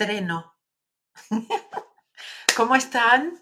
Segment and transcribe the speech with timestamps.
[0.00, 0.56] estreno.
[2.56, 3.38] ¿Cómo están?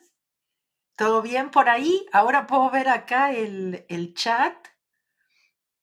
[0.97, 2.05] ¿Todo bien por ahí?
[2.13, 4.57] Ahora puedo ver acá el, el chat.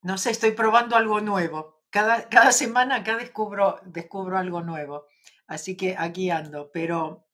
[0.01, 1.81] No sé, estoy probando algo nuevo.
[1.89, 5.07] Cada, cada semana acá descubro, descubro algo nuevo.
[5.47, 6.71] Así que aquí ando.
[6.73, 7.25] Pero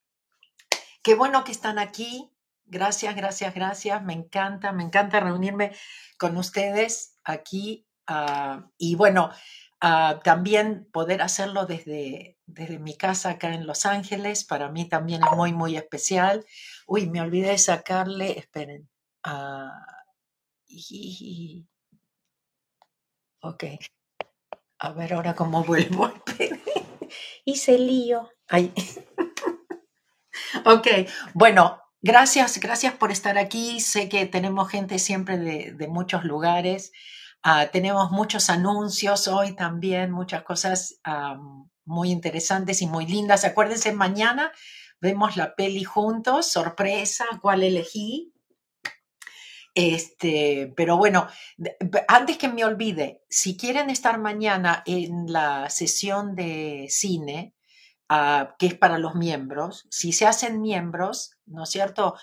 [1.02, 2.32] qué bueno que están aquí.
[2.64, 4.02] Gracias, gracias, gracias.
[4.04, 5.72] Me encanta, me encanta reunirme
[6.16, 7.88] con ustedes aquí.
[8.06, 9.30] ah, y bueno,
[9.80, 15.22] ah, también poder hacerlo desde, desde mi casa acá en Los Ángeles, para mí también
[15.24, 16.44] es muy, muy especial.
[16.86, 18.88] Uy, me olvidé de sacarle, esperen.
[19.24, 19.70] ah,
[20.68, 21.66] y-
[23.42, 23.64] ok,
[24.78, 26.12] a ver ahora cómo vuelvo.
[27.44, 28.30] Hice lío.
[28.48, 28.72] Ay,
[30.64, 30.86] ok,
[31.34, 33.80] bueno, gracias, gracias por estar aquí.
[33.80, 36.92] Sé que tenemos gente siempre de, de muchos lugares.
[37.42, 41.00] Ah, tenemos muchos anuncios hoy también, muchas cosas
[41.84, 43.44] muy interesantes y muy lindas.
[43.44, 44.52] Acuérdense, mañana
[45.00, 48.32] vemos la peli juntos, sorpresa, cuál elegí.
[49.74, 51.28] Este, pero bueno,
[52.06, 57.54] antes que me olvide, si quieren estar mañana en la sesión de cine,
[58.08, 62.16] ah, que es para los miembros, si se hacen miembros, ¿no es cierto?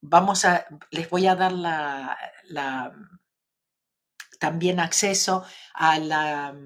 [0.00, 2.92] Vamos a, les voy a dar la, la-
[4.40, 6.56] también acceso a la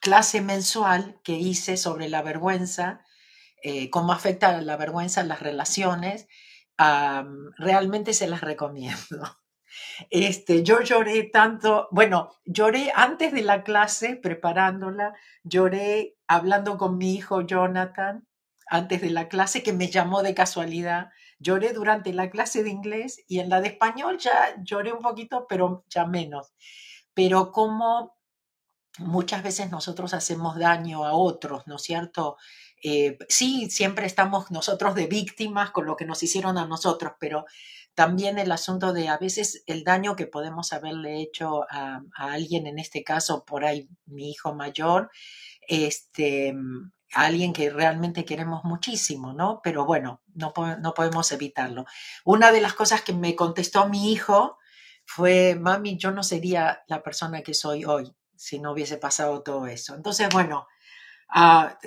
[0.00, 3.04] clase mensual que hice sobre la vergüenza,
[3.62, 6.28] eh, cómo afecta la vergüenza en las relaciones.
[7.58, 8.96] Realmente se las recomiendo.
[10.10, 15.14] Este, yo lloré tanto, bueno, lloré antes de la clase preparándola,
[15.44, 18.26] lloré hablando con mi hijo Jonathan
[18.70, 23.24] antes de la clase que me llamó de casualidad, lloré durante la clase de inglés
[23.26, 26.54] y en la de español ya lloré un poquito, pero ya menos.
[27.12, 28.16] Pero como
[28.98, 32.36] muchas veces nosotros hacemos daño a otros, ¿no es cierto?
[32.82, 37.44] Eh, sí, siempre estamos nosotros de víctimas con lo que nos hicieron a nosotros, pero
[37.94, 42.78] también el asunto de a veces el daño que podemos haberle hecho a, alguien, en
[42.78, 45.10] este caso por ahí mi hijo mayor,
[45.68, 46.54] este,
[47.12, 49.60] alguien que realmente queremos muchísimo, ¿no?
[49.62, 51.84] Pero bueno, no, no podemos evitarlo.
[52.24, 54.56] Una de las cosas que me contestó mi hijo
[55.04, 59.66] fue, mami, yo no sería la persona que soy hoy si no hubiese pasado todo
[59.66, 59.94] eso.
[59.94, 60.66] Entonces, bueno,
[61.28, 61.78] ah,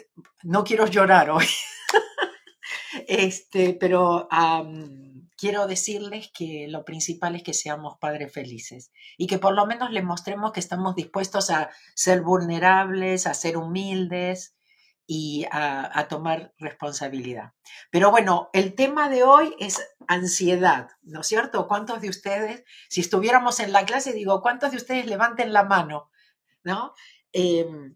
[0.44, 1.48] no quiero llorar hoy,
[3.08, 9.40] este, pero am, quiero decirles que lo principal es que seamos padres felices y que
[9.40, 14.56] por lo menos les mostremos que estamos dispuestos a ser vulnerables, a ser humildes
[15.08, 17.54] y a, a tomar responsabilidad.
[17.90, 21.68] Pero bueno, el tema de hoy es ansiedad, ¿no es cierto?
[21.68, 26.12] ¿Cuántos de ustedes, si estuviéramos en la clase, digo, ¿cuántos de ustedes levanten la mano?
[26.64, 26.94] ¿No?
[27.32, 27.96] Em,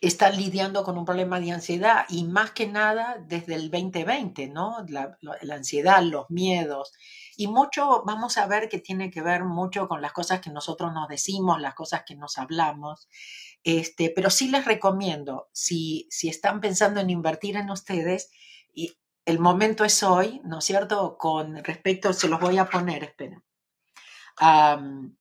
[0.00, 4.84] están lidiando con un problema de ansiedad y más que nada desde el 2020, ¿no?
[4.88, 6.92] La, la- ansiedad, los miedos.
[7.36, 10.92] Y mucho, vamos a ver que tiene que ver mucho con las cosas que nosotros
[10.94, 13.08] nos decimos, las cosas que nos hablamos.
[13.64, 18.30] Este, pero sí les recomiendo, si, si están pensando en invertir en ustedes,
[18.74, 18.94] y
[19.26, 21.16] el momento es hoy, ¿no es cierto?
[21.18, 23.42] Con respecto, se los voy a poner, esperen.
[24.38, 25.16] Am,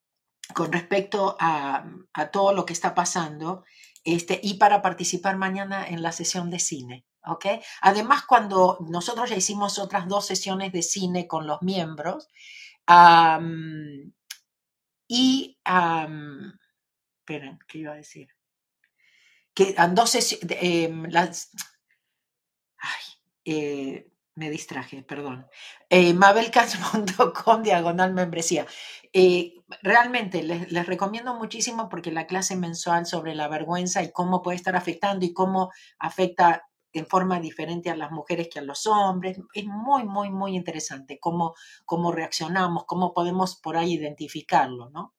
[0.53, 1.85] con respecto a,
[2.31, 3.63] todo lo que está pasando
[4.03, 7.05] este, y para participar mañana en la sesión de cine.
[7.25, 7.45] ¿ok?
[7.81, 12.27] Además, cuando nosotros ya hicimos otras dos sesiones de cine con los miembros
[15.07, 15.57] y...
[17.19, 18.29] esperen, ¿qué iba a decir?
[19.53, 21.13] Que han dos sesiones...
[21.13, 21.51] las,
[22.77, 23.03] ay,
[23.45, 25.47] eh, me distraje, perdón.
[25.89, 28.65] Eh, mabelcats.com diagonal membresía.
[29.13, 34.41] Eh, realmente les, les recomiendo muchísimo porque la clase mensual sobre la vergüenza y cómo
[34.41, 38.85] puede estar afectando y cómo afecta en forma diferente a las mujeres que a los
[38.87, 39.39] hombres.
[39.53, 41.55] Es muy, muy, muy interesante cómo,
[41.85, 45.13] cómo reaccionamos, cómo podemos por ahí identificarlo, ¿no?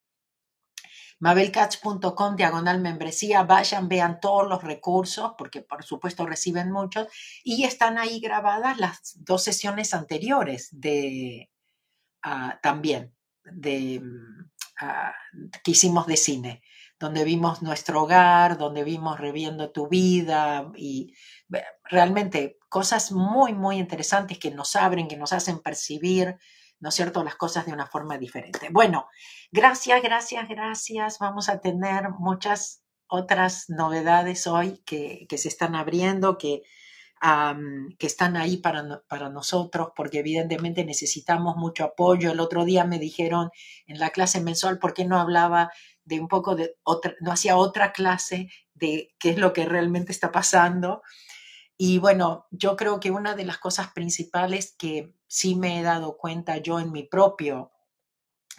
[1.22, 7.06] mabelcats.com diagonal membresía, vayan, vean todos los recursos, porque por supuesto reciben muchos,
[7.44, 11.48] y están ahí grabadas las dos sesiones anteriores de
[12.24, 13.14] ah, también,
[13.44, 14.02] de
[14.80, 15.14] ah,
[15.62, 16.62] que hicimos de cine,
[16.98, 21.14] donde vimos nuestro hogar, donde vimos reviendo tu vida y
[21.84, 26.36] realmente cosas muy, muy interesantes que nos abren, que nos hacen percibir,
[26.82, 28.68] ¿no es cierto?, las cosas de una forma diferente.
[28.70, 29.06] Bueno,
[29.54, 31.18] Gracias, gracias, gracias.
[31.18, 36.62] Vamos a tener muchas otras novedades hoy que, que se están abriendo, que,
[37.98, 42.32] que están ahí para, para nosotros, porque evidentemente necesitamos mucho apoyo.
[42.32, 43.50] El otro día me dijeron
[43.86, 45.70] en la clase mensual, ¿por qué no hablaba
[46.02, 50.12] de un poco de otra, no hacía otra clase de qué es lo que realmente
[50.12, 51.02] está pasando?
[51.76, 56.16] Y bueno, yo creo que una de las cosas principales que sí me he dado
[56.16, 57.72] cuenta yo en mi propio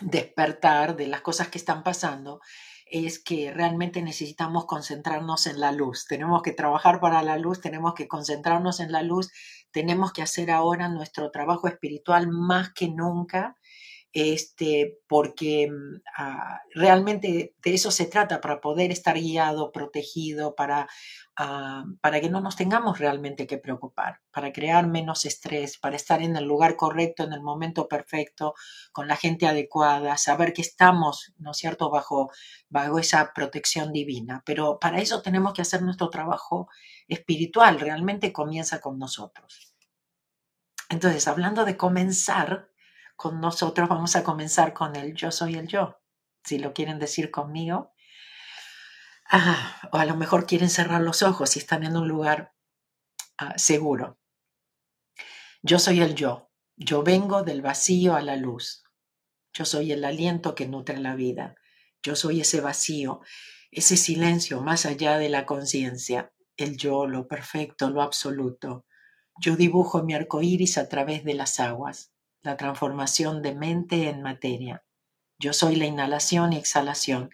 [0.02, 2.42] despertar de las cosas que están pasando
[2.86, 6.06] es que realmente necesitamos concentrarnos en la luz.
[6.08, 9.32] Tenemos que trabajar para la luz, tenemos que concentrarnos en la luz,
[9.72, 13.58] tenemos que hacer ahora nuestro trabajo espiritual más que nunca
[14.14, 20.88] este, porque mm, ah, realmente de eso se trata, para poder estar guiado, protegido, para,
[21.36, 26.22] ah, para que no nos tengamos realmente que preocupar, para crear menos estrés, para estar
[26.22, 28.54] en el lugar correcto, en el momento perfecto,
[28.92, 32.32] con la gente adecuada, saber que estamos, ¿no es cierto?, bajo,
[32.70, 34.44] bajo esa protección divina.
[34.46, 36.70] Pero para eso tenemos que hacer nuestro trabajo
[37.08, 39.74] espiritual, realmente comienza con nosotros.
[40.90, 42.70] Entonces, hablando de comenzar,
[43.24, 45.98] con nosotros, vamos a comenzar con el yo soy el yo,
[46.44, 47.94] si lo quieren decir conmigo.
[49.32, 52.54] Ah, o a lo mejor quieren cerrar los ojos si están en un lugar
[53.38, 54.20] ah, seguro.
[55.62, 56.52] Yo soy el yo.
[56.76, 58.84] Yo vengo del vacío a la luz.
[59.54, 61.56] Yo soy el aliento que nutre la vida.
[62.02, 63.22] Yo soy ese vacío,
[63.72, 68.86] ese silencio más allá de la conciencia, el yo, lo perfecto, lo absoluto.
[69.40, 72.13] Yo dibujo mi arco iris a través de las aguas
[72.44, 74.84] la transformación de mente en materia.
[75.40, 77.32] Yo soy la inhalación y exhalación,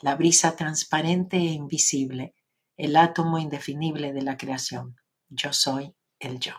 [0.00, 2.34] la brisa transparente e invisible,
[2.76, 4.96] el átomo indefinible de la creación.
[5.28, 6.54] Yo soy el yo.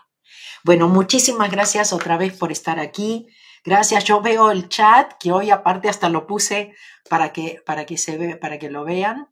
[0.64, 3.26] Bueno, muchísimas gracias otra vez por estar aquí.
[3.64, 4.04] Gracias.
[4.04, 6.74] Yo veo el chat que hoy aparte hasta lo puse
[7.08, 9.28] para que para que se ve, para que lo vean.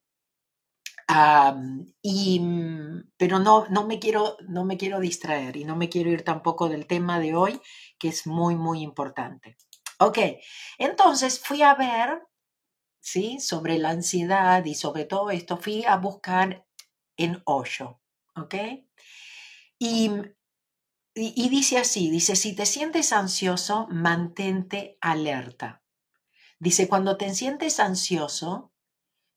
[2.02, 2.40] y,
[3.18, 6.68] pero no, no, me quiero, no me quiero distraer y no me quiero ir tampoco
[6.68, 7.60] del tema de hoy,
[8.02, 9.56] que es muy, muy importante.
[10.00, 10.18] Ok,
[10.76, 12.20] entonces fui a ver,
[12.98, 13.38] ¿sí?
[13.38, 16.66] Sobre la ansiedad y sobre todo esto, fui a buscar
[17.16, 18.00] en Osho,
[18.34, 18.54] ¿ok?
[19.78, 20.10] Y,
[21.14, 25.84] y, y dice así, dice, si te sientes ansioso, mantente alerta.
[26.58, 28.72] Dice, cuando te sientes ansioso,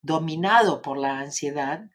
[0.02, 1.92] dominado por la ansiedad,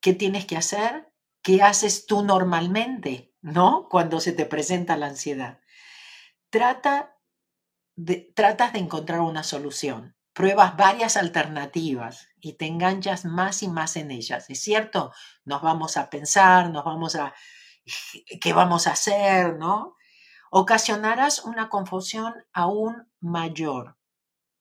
[0.00, 1.12] ¿qué tienes que hacer?
[1.42, 3.33] ¿Qué haces tú normalmente?
[3.44, 3.88] ¿No?
[3.90, 5.60] Cuando se te presenta la ansiedad.
[6.48, 7.18] Trata
[7.94, 10.16] de, tratas de encontrar una solución.
[10.32, 14.48] Pruebas varias alternativas y te enganchas más y más en ellas.
[14.48, 15.12] ¿Es cierto?
[15.44, 17.34] Nos vamos a pensar, nos vamos a...
[18.40, 19.58] ¿Qué vamos a hacer?
[19.58, 19.94] ¿No?
[20.50, 23.98] Ocasionarás una confusión aún mayor.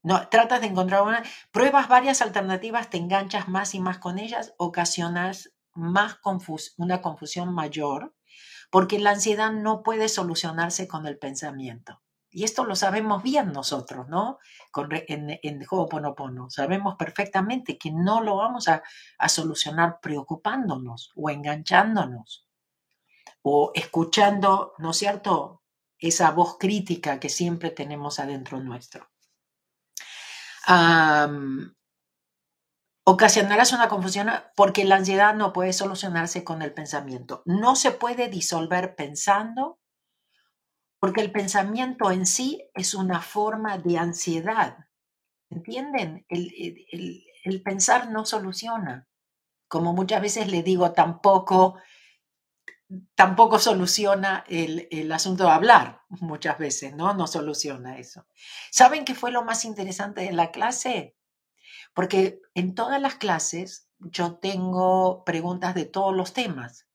[0.02, 4.54] No, tratas de encontrar una, pruebas varias alternativas, te enganchas más y más con ellas,
[4.58, 8.14] ocasionas más confus, una confusión mayor
[8.74, 12.02] porque la ansiedad no puede solucionarse con el pensamiento.
[12.32, 14.40] Y esto lo sabemos bien nosotros, ¿no?
[14.72, 16.50] Con, en, en Ho'oponopono.
[16.50, 18.82] Sabemos perfectamente que no lo vamos a,
[19.20, 22.48] a solucionar preocupándonos o enganchándonos
[23.44, 25.62] o escuchando, ¿no es cierto?,
[26.00, 29.08] esa voz crítica que siempre tenemos adentro nuestro.
[33.06, 37.42] Ocasionarás una confusión porque la ansiedad no puede solucionarse con el pensamiento.
[37.46, 39.80] No se puede disolver pensando
[41.00, 44.78] porque el pensamiento en sí es una forma de ansiedad.
[45.50, 46.26] ¿Entienden?
[46.30, 49.10] El, pensar no soluciona.
[49.68, 51.76] Como muchas veces le digo, tampoco,
[53.16, 56.00] tampoco soluciona el, el asunto de hablar.
[56.08, 57.14] Muchas veces, ¿no?
[57.14, 58.26] No soluciona eso.
[58.72, 61.18] ¿Saben qué fue lo más interesante de la clase?
[61.94, 66.88] Porque en todas las clases yo tengo preguntas de todos los temas.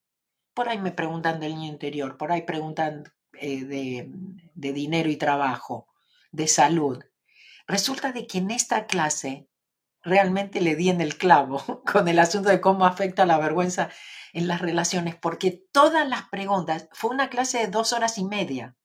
[0.53, 4.11] Por ahí me preguntan del niño interior, por ahí preguntan eh, de,
[4.53, 5.87] de dinero y trabajo,
[6.31, 7.03] de salud.
[7.67, 9.49] Resulta de que en esta clase
[10.01, 13.89] realmente le di en el clavo con el asunto de cómo afecta la vergüenza
[14.33, 18.75] en las relaciones, porque todas las preguntas, fue una clase de dos horas y media,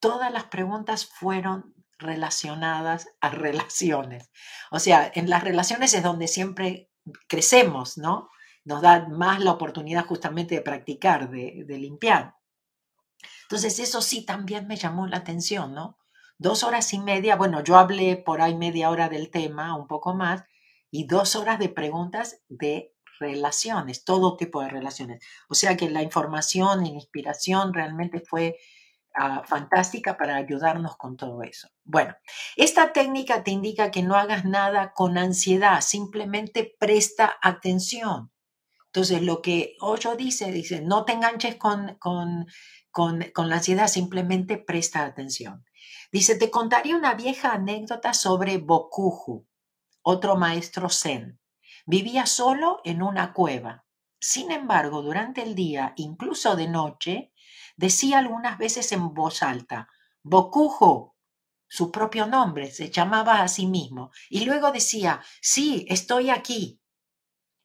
[0.00, 4.30] todas las preguntas fueron relacionadas a relaciones.
[4.70, 6.90] O sea, en las relaciones es donde siempre
[7.28, 8.30] crecemos, ¿no?
[8.64, 12.34] Nos da más la oportunidad justamente de practicar, de, limpiar.
[13.42, 15.98] Entonces, eso sí también me llamó la atención, ¿no?
[16.38, 20.14] Dos horas y media, bueno, yo hablé por ahí media hora del tema, un poco
[20.14, 20.44] más,
[20.90, 25.22] y dos horas de preguntas de relaciones, todo tipo de relaciones.
[25.48, 28.58] O sea que la información y la inspiración realmente fue
[29.16, 31.68] Ah, fantástica para ayudarnos con todo eso.
[31.84, 32.16] Bueno,
[32.56, 38.32] esta técnica te indica que no hagas nada con ansiedad, simplemente presta atención.
[38.86, 42.46] Entonces, lo que Ocho dice, dice, no te enganches con, con,
[42.90, 45.64] con, con la ansiedad, simplemente presta atención.
[46.10, 49.46] Dice, te contaría una vieja anécdota sobre Bokuju,
[50.02, 51.38] otro maestro zen.
[51.86, 53.84] Vivía solo en una cueva.
[54.18, 57.32] Sin embargo, durante el día, incluso de noche,
[57.76, 59.88] decía algunas veces en voz alta,
[60.22, 61.16] Bocujo,
[61.68, 66.80] su propio nombre, se llamaba a sí mismo, y luego decía, sí, estoy aquí.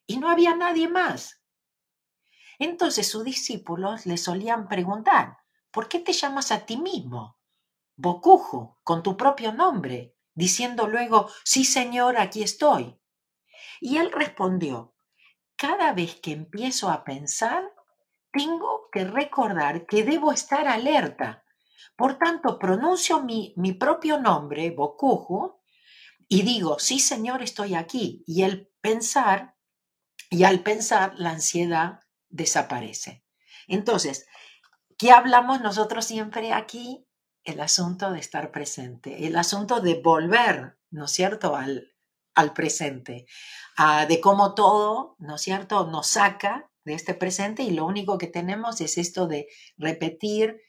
[0.07, 1.41] Y no había nadie más.
[2.57, 5.37] Entonces sus discípulos le solían preguntar,
[5.71, 7.37] ¿por qué te llamas a ti mismo?
[7.95, 12.99] Bocujo, con tu propio nombre, diciendo luego, sí, Señor, aquí estoy.
[13.79, 14.95] Y él respondió,
[15.55, 17.63] cada vez que empiezo a pensar,
[18.31, 21.43] tengo que recordar que debo estar alerta.
[21.95, 25.61] Por tanto, pronuncio mi, mi propio nombre, Bocujo,
[26.27, 28.23] y digo, sí, Señor, estoy aquí.
[28.27, 29.55] Y el pensar,
[30.29, 33.25] y al pensar, la ansiedad desaparece.
[33.67, 34.27] Entonces,
[34.97, 37.07] ¿qué hablamos nosotros siempre aquí?
[37.43, 41.93] El asunto de estar presente, el asunto de volver, ¿no es cierto?, al,
[42.35, 43.25] al presente,
[44.07, 48.27] de cómo todo, ¿no es cierto?, nos saca de este presente y lo único que
[48.27, 50.61] tenemos es esto de repetir,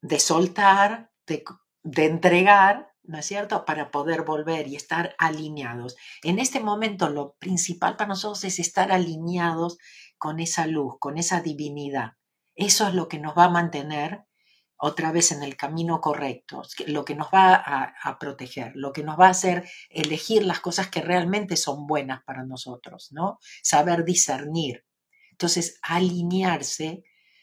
[0.00, 1.44] de soltar, de,
[1.82, 5.96] de entregar, ¿no es cierto?, para poder volver y estar alineados.
[6.22, 9.78] En este momento lo principal para nosotros es estar alineados
[10.16, 12.12] con esa luz, con esa divinidad.
[12.54, 14.24] Eso es lo que nos va a mantener
[14.84, 19.18] otra vez en el camino correcto, lo que nos va a, proteger, lo que nos
[19.18, 23.38] va a hacer elegir las cosas que realmente son buenas para nosotros, ¿no?
[23.62, 24.84] Saber discernir.
[25.42, 27.02] Entonces, alinearse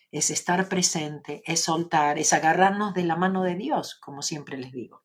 [0.09, 4.71] es estar presente, es soltar, es agarrarnos de la mano de Dios, como siempre les
[4.71, 5.03] digo.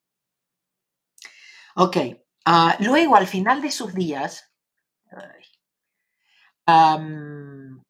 [1.75, 1.97] Ok,
[2.45, 4.55] ah, luego al final de sus días,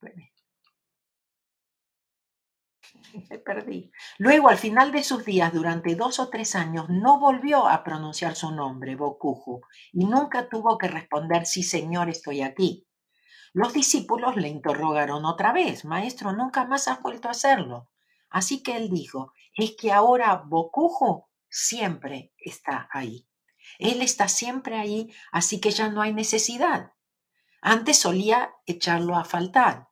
[3.28, 3.92] me perdí.
[4.16, 8.36] Luego, al final de sus días, durante dos o tres años, no volvió a pronunciar
[8.36, 9.60] su nombre, Bocujo,
[9.92, 12.86] y nunca tuvo que responder, sí, señor, estoy aquí.
[13.54, 17.88] Los discípulos le interrogaron otra vez, maestro, nunca más has vuelto a hacerlo.
[18.28, 23.28] Así que él dijo, es que ahora Bocujo siempre está ahí.
[23.78, 26.94] Él está siempre ahí, así que ya no hay necesidad.
[27.62, 29.88] Antes solía echarlo a faltar.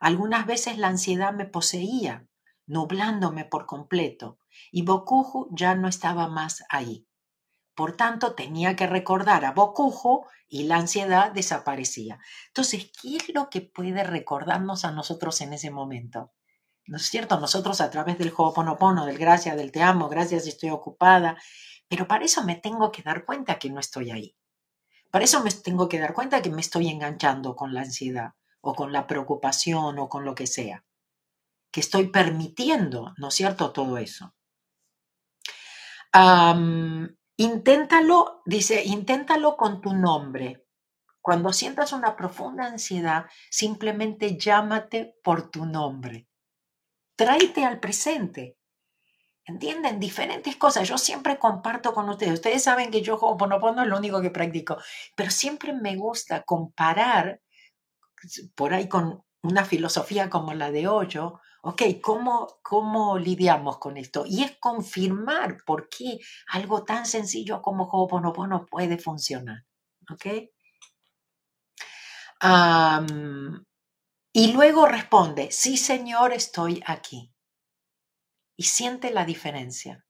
[0.00, 2.26] Algunas veces la ansiedad me poseía,
[2.66, 4.40] nublándome por completo,
[4.72, 7.05] y Bokuju ya no estaba más ahí.
[7.76, 12.18] Por tanto, tenía que recordar a Bokuju y la ansiedad desaparecía.
[12.48, 16.32] Entonces, ¿qué es lo que puede recordarnos a nosotros en ese momento?
[16.86, 17.38] ¿No es cierto?
[17.38, 21.36] Nosotros a través del Ho'oponopono, del gracias, del te amo, gracias, estoy ocupada,
[21.88, 24.36] pero para eso me tengo que dar cuenta que no estoy ahí.
[25.10, 28.74] Para eso me tengo que dar cuenta que me estoy enganchando con la ansiedad o
[28.74, 30.84] con la preocupación o con lo que sea
[31.76, 34.34] que estoy permitiendo, ¿no es cierto?, todo eso.
[37.36, 40.66] Inténtalo, dice, inténtalo con tu nombre.
[41.20, 46.28] Cuando sientas una profunda ansiedad, simplemente llámate por tu nombre.
[47.16, 48.56] Tráete al presente.
[49.44, 50.00] ¿Entienden?
[50.00, 50.88] Diferentes cosas.
[50.88, 52.34] Yo siempre comparto con ustedes.
[52.34, 54.76] Ustedes saben que yo no es lo único que practico,
[55.14, 57.40] pero siempre me gusta comparar
[58.54, 64.22] por ahí con una filosofía como la de Hoyo Ok, ¿cómo, ¿cómo lidiamos con esto?
[64.24, 66.20] Y es confirmar por qué
[66.52, 69.64] algo tan sencillo como Ho'oponopono puede funcionar.
[70.08, 70.26] ¿Ok?
[74.32, 77.34] y luego responde, sí Señor, estoy aquí.
[78.56, 80.06] Y siente la diferencia.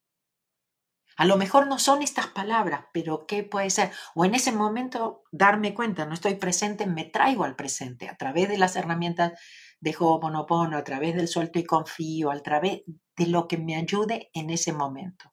[1.17, 3.91] A lo mejor no son estas palabras, pero ¿qué puede ser?
[4.15, 8.51] O en ese momento darme cuenta, no estoy presente, me traigo al presente a través
[8.51, 9.33] de las herramientas
[9.81, 12.83] de Ho'oponopono, a través del suelto y confío, a través
[13.17, 15.33] de lo que me ayude en ese momento.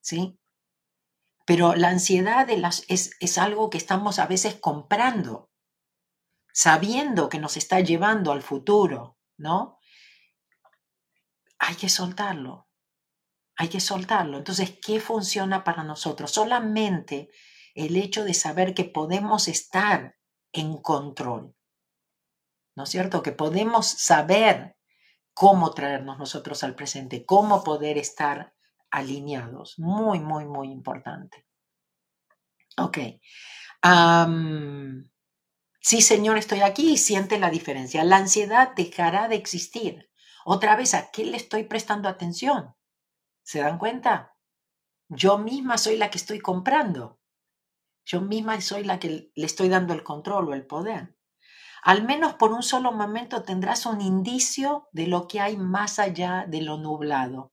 [0.00, 0.38] ¿Sí?
[1.46, 5.50] Pero la ansiedad de las, es, es algo que estamos a veces comprando,
[6.52, 9.78] sabiendo que nos está llevando al futuro, ¿no?
[11.58, 12.68] Hay que soltarlo,
[13.56, 14.38] hay que soltarlo.
[14.38, 16.30] Entonces, ¿qué funciona para nosotros?
[16.30, 17.28] Solamente
[17.74, 20.16] el hecho de saber que podemos estar
[20.52, 21.54] en control.
[22.76, 23.22] ¿No es cierto?
[23.22, 24.76] Que podemos saber
[25.32, 28.54] cómo traernos nosotros al presente, cómo poder estar
[28.90, 29.78] alineados.
[29.78, 31.46] Muy, muy, muy importante.
[32.76, 32.98] Ok.
[35.80, 38.04] sí, Señor, estoy aquí y siente la diferencia.
[38.04, 40.10] La ansiedad dejará de existir.
[40.44, 42.74] Otra vez, ¿a qué le estoy prestando atención?
[43.42, 44.36] ¿Se dan cuenta?
[45.08, 47.20] Yo misma soy la que estoy comprando.
[48.04, 51.14] Yo misma soy la que le estoy dando el control o el poder
[51.84, 56.46] al menos por un solo momento tendrás un indicio de lo que hay más allá
[56.48, 57.52] de lo nublado.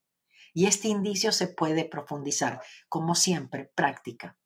[0.54, 4.38] Y este indicio se puede profundizar, como siempre, práctica.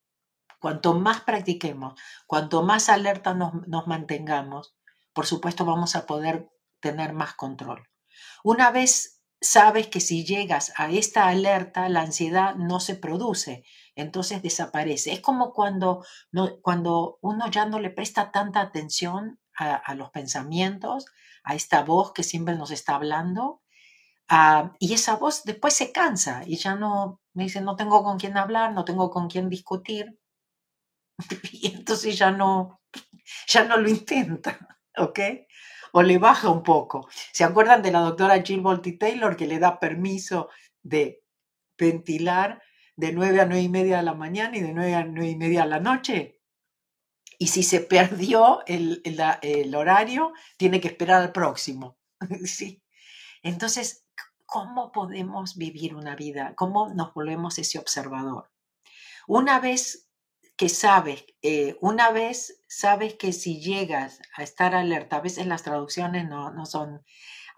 [0.59, 1.93] Cuanto más practiquemos,
[2.25, 4.75] cuanto más alerta nos, mantengamos,
[5.13, 6.49] por supuesto vamos a poder
[6.79, 7.87] tener más control.
[8.43, 13.63] Una vez sabes que si llegas a esta alerta, la ansiedad no se produce,
[13.93, 15.13] entonces desaparece.
[15.13, 16.03] Es como cuando,
[16.63, 21.05] cuando uno ya no le presta tanta atención a, los pensamientos,
[21.43, 23.61] a esta voz que siempre nos está hablando,
[24.27, 28.17] ah, y esa voz después se cansa y ya no, me dice, no tengo con
[28.17, 30.17] quién hablar, no tengo con quién discutir,
[31.51, 32.81] y entonces ya no,
[33.47, 35.19] ya no lo intenta, ¿ok?
[35.93, 37.07] O le baja un poco.
[37.31, 40.49] ¿Se acuerdan de la doctora Jill Bolte Taylor que le da permiso
[40.83, 41.23] de
[41.77, 42.61] ventilar
[42.97, 45.35] de 9 a 9 y media de la mañana y de 9 a 9 y
[45.35, 46.41] media de la noche?
[47.37, 51.97] Y si se perdió el, el, horario, tiene que esperar al próximo.
[52.45, 52.83] ¿Sí?
[53.41, 54.05] Entonces,
[54.45, 56.53] ¿cómo podemos vivir una vida?
[56.55, 58.51] ¿Cómo nos volvemos ese observador?
[59.27, 60.09] Una vez
[60.57, 65.63] que sabes, eh, una vez sabes que si llegas a estar alerta, a veces las
[65.63, 67.03] traducciones no, no son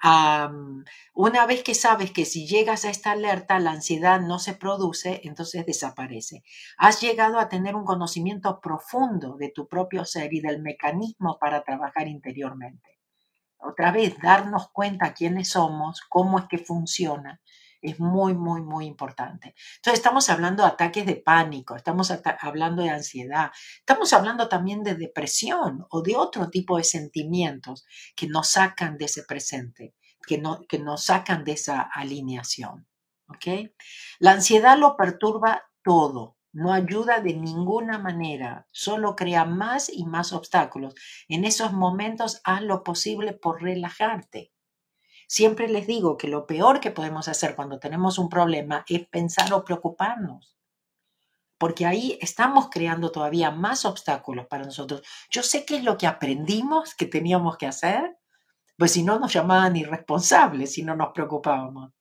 [0.04, 5.22] una vez que sabes que si llegas a esta alerta la ansiedad no se produce,
[5.24, 6.44] entonces desaparece.
[6.77, 11.63] Has llegado a tener un conocimiento profundo de tu propio ser y del mecanismo para
[11.63, 13.00] trabajar interiormente.
[13.60, 17.42] Otra vez, darnos cuenta quiénes somos, cómo es que funciona,
[17.82, 19.56] es muy, muy, muy importante.
[19.78, 24.96] Entonces estamos hablando de ataques de pánico, estamos hablando de ansiedad, estamos hablando también de
[24.96, 29.94] depresión o de otro tipo de sentimientos que nos sacan de ese presente,
[30.26, 32.88] que, no, que nos sacan de esa alineación.
[33.30, 33.72] ¿ok?
[34.20, 40.34] La ansiedad lo perturba todo, no ayuda de ninguna manera, solo crea más y más
[40.34, 40.96] obstáculos.
[41.28, 44.52] En esos momentos haz lo posible por relajarte.
[45.28, 49.52] Siempre les digo que lo peor que podemos hacer cuando tenemos un problema es pensar
[49.54, 50.58] o preocuparnos,
[51.58, 55.02] porque ahí estamos creando todavía más obstáculos para nosotros.
[55.30, 58.18] Yo sé qué es lo que aprendimos que teníamos que hacer,
[58.78, 61.92] pues si no nos llamaban irresponsables si no nos preocupábamos.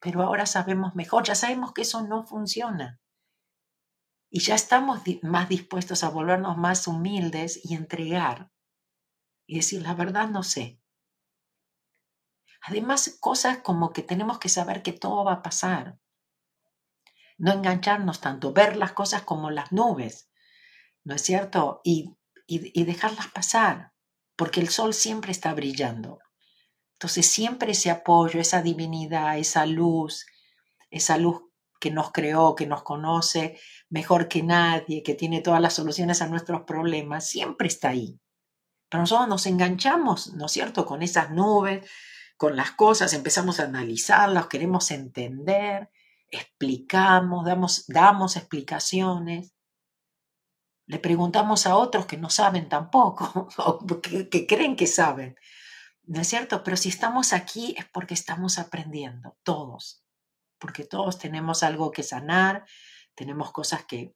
[0.00, 2.98] Pero ahora sabemos mejor, ya sabemos que eso no funciona.
[4.30, 8.50] Y ya estamos más dispuestos a volvernos más humildes y entregar
[9.46, 10.80] y decir, la verdad no sé,
[12.66, 15.98] Además, cosas como que tenemos que saber que todo va a pasar.
[17.36, 20.30] No engancharnos tanto, ver las cosas como las nubes,
[21.02, 21.80] ¿no es cierto?
[21.84, 23.92] Y, y, dejarlas pasar,
[24.36, 26.20] porque el sol siempre está brillando.
[26.94, 30.24] Entonces siempre ese apoyo, esa divinidad, esa luz,
[30.90, 31.42] esa luz
[31.80, 33.58] que nos creó, que nos conoce
[33.90, 38.18] mejor que nadie, que tiene todas las soluciones a nuestros problemas, siempre está ahí.
[38.88, 41.84] Pero nosotros nos enganchamos, ¿no es cierto?, con esas nubes,
[42.36, 45.90] con las cosas, empezamos a analizarlas, queremos entender,
[46.30, 49.54] explicamos, damos, damos explicaciones.
[50.86, 53.48] Le preguntamos a otros que no saben tampoco,
[54.02, 55.36] que, que creen que saben.
[56.06, 56.62] ¿No es cierto?
[56.62, 60.04] Pero si estamos aquí es porque estamos aprendiendo, todos,
[60.58, 62.66] porque todos tenemos algo que sanar,
[63.14, 64.14] tenemos cosas que,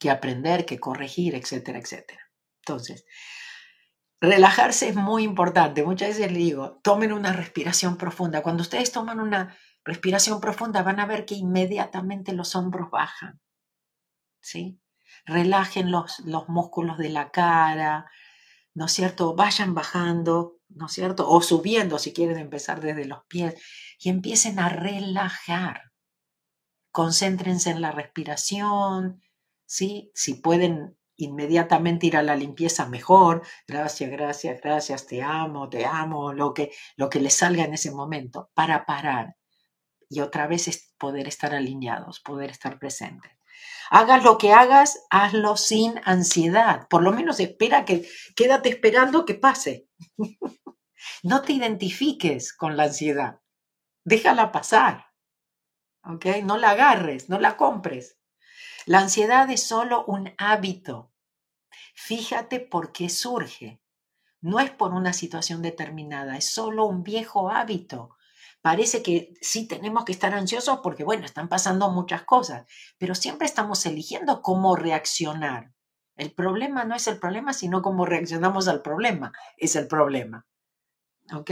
[0.00, 2.32] que aprender, que corregir, etcétera, etcétera.
[2.60, 3.04] Entonces,
[4.20, 5.84] Relajarse es muy importante.
[5.84, 8.42] Muchas veces les digo, tomen una respiración profunda.
[8.42, 13.40] Cuando ustedes toman una respiración profunda, van a ver que inmediatamente los hombros bajan.
[14.40, 14.80] ¿Sí?
[15.24, 18.10] Relajen los, los músculos de la cara,
[18.74, 19.34] ¿no es cierto?
[19.36, 21.28] Vayan bajando, ¿no es cierto?
[21.28, 23.54] O subiendo si quieren empezar desde los pies
[24.00, 25.92] y empiecen a relajar.
[26.90, 29.22] Concéntrense en la respiración,
[29.64, 30.10] ¿sí?
[30.14, 36.32] Si pueden inmediatamente ir a la limpieza mejor, gracias, gracias, gracias, te amo, te amo,
[36.32, 39.36] lo que, lo que les salga en ese momento, para parar
[40.08, 43.32] y otra vez es poder estar alineados, poder estar presentes.
[43.90, 46.86] Hagas lo que hagas, hazlo sin ansiedad.
[46.88, 49.88] Por lo menos espera que, quédate esperando que pase.
[51.22, 53.40] no te identifiques con la ansiedad.
[54.04, 55.06] Déjala pasar.
[56.04, 56.26] ¿Ok?
[56.44, 58.17] No la agarres, no la compres.
[58.88, 61.12] La ansiedad es solo un hábito.
[61.94, 63.82] Fíjate por qué surge.
[64.40, 68.16] No es por una situación determinada, es solo un viejo hábito.
[68.62, 73.46] Parece que sí tenemos que estar ansiosos porque, bueno, están pasando muchas cosas, pero siempre
[73.46, 75.74] estamos eligiendo cómo reaccionar.
[76.16, 80.46] El problema no es el problema, sino cómo reaccionamos al problema es el problema.
[81.34, 81.50] ¿Ok?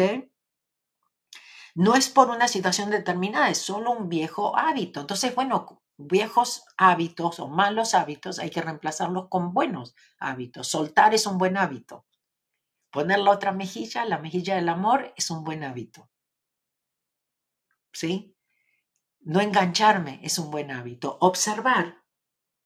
[1.74, 5.02] No es por una situación determinada, es solo un viejo hábito.
[5.02, 10.68] Entonces, bueno, viejos hábitos o malos hábitos hay que reemplazarlos con buenos hábitos.
[10.68, 12.06] Soltar es un buen hábito.
[12.90, 16.10] Poner la otra mejilla, la mejilla del amor, es un buen hábito.
[17.92, 18.36] ¿Sí?
[19.20, 21.18] No engancharme es un buen hábito.
[21.20, 22.02] Observar,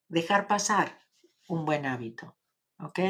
[0.09, 1.01] dejar pasar,
[1.49, 2.37] un buen hábito.
[2.79, 3.01] ¿Ok?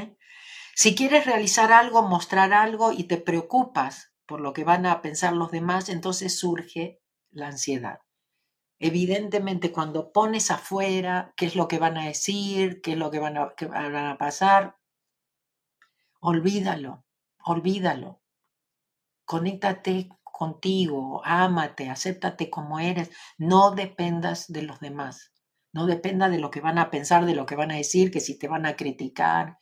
[0.75, 5.33] Si quieres realizar algo, mostrar algo y te preocupas por lo que van a pensar
[5.33, 8.01] los demás, entonces surge la ansiedad.
[8.83, 13.19] Evidentemente, cuando pones afuera qué es lo que van a decir, qué es lo que
[13.19, 14.79] van a, van a pasar,
[16.21, 17.05] olvídalo,
[17.45, 18.23] olvídalo.
[19.27, 25.35] Conéctate contigo, ámate, acéptate como eres, no dependas de los demás,
[25.75, 28.21] no dependa de lo que van a pensar, de lo que van a decir, que
[28.21, 29.59] si te van a criticar.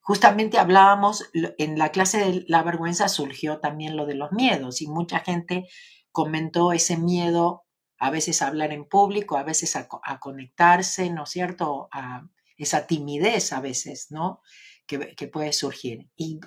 [0.00, 4.86] Justamente hablábamos, en la clase de la vergüenza surgió también lo de los miedos y
[4.86, 5.68] mucha gente
[6.12, 7.67] comentó ese miedo
[7.98, 9.88] a veces hablar en público, a veces a,
[10.20, 11.88] conectarse, ¿no es cierto?
[11.92, 14.42] A esa timidez a veces, ¿no?
[14.86, 16.08] Que, que puede surgir.
[16.16, 16.40] ¿Y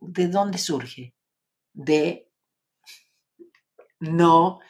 [0.00, 1.14] de dónde surge?
[1.72, 2.30] De
[4.00, 4.60] no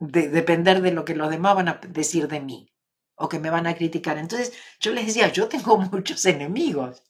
[0.00, 2.72] de depender de lo que los demás van a decir de mí
[3.16, 4.16] o que me van a criticar.
[4.18, 7.04] Entonces yo les decía, yo tengo muchos enemigos,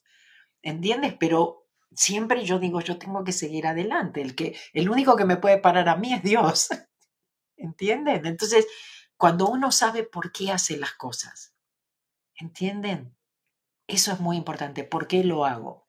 [0.61, 1.15] ¿entiendes?
[1.19, 1.60] Pero
[1.93, 4.21] siempre yo digo, yo tengo que seguir adelante.
[4.21, 6.69] El, que, el único que me puede parar a mí es Dios,
[7.57, 8.25] ¿entienden?
[8.25, 8.67] Entonces,
[9.17, 11.53] cuando uno sabe por qué hace las cosas,
[12.35, 13.15] ¿entienden?
[13.87, 14.83] Eso es muy importante.
[14.83, 15.87] ¿Por qué lo hago?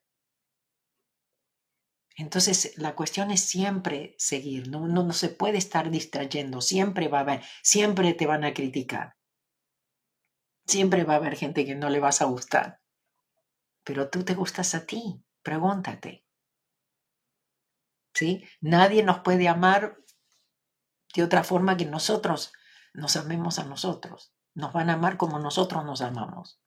[2.16, 7.18] Entonces, la cuestión es siempre seguir, no, no, no se puede estar distrayendo, siempre va
[7.18, 9.16] a haber, siempre te van a criticar,
[10.66, 12.80] siempre va a haber gente que no le vas a gustar,
[13.82, 16.24] pero tú te gustas a ti, pregúntate.
[18.14, 18.44] ¿Sí?
[18.60, 19.98] Nadie nos puede amar
[21.14, 22.52] de otra forma que nosotros
[22.94, 24.32] nos amemos a nosotros.
[24.54, 26.60] Nos van a amar como nosotros nos amamos.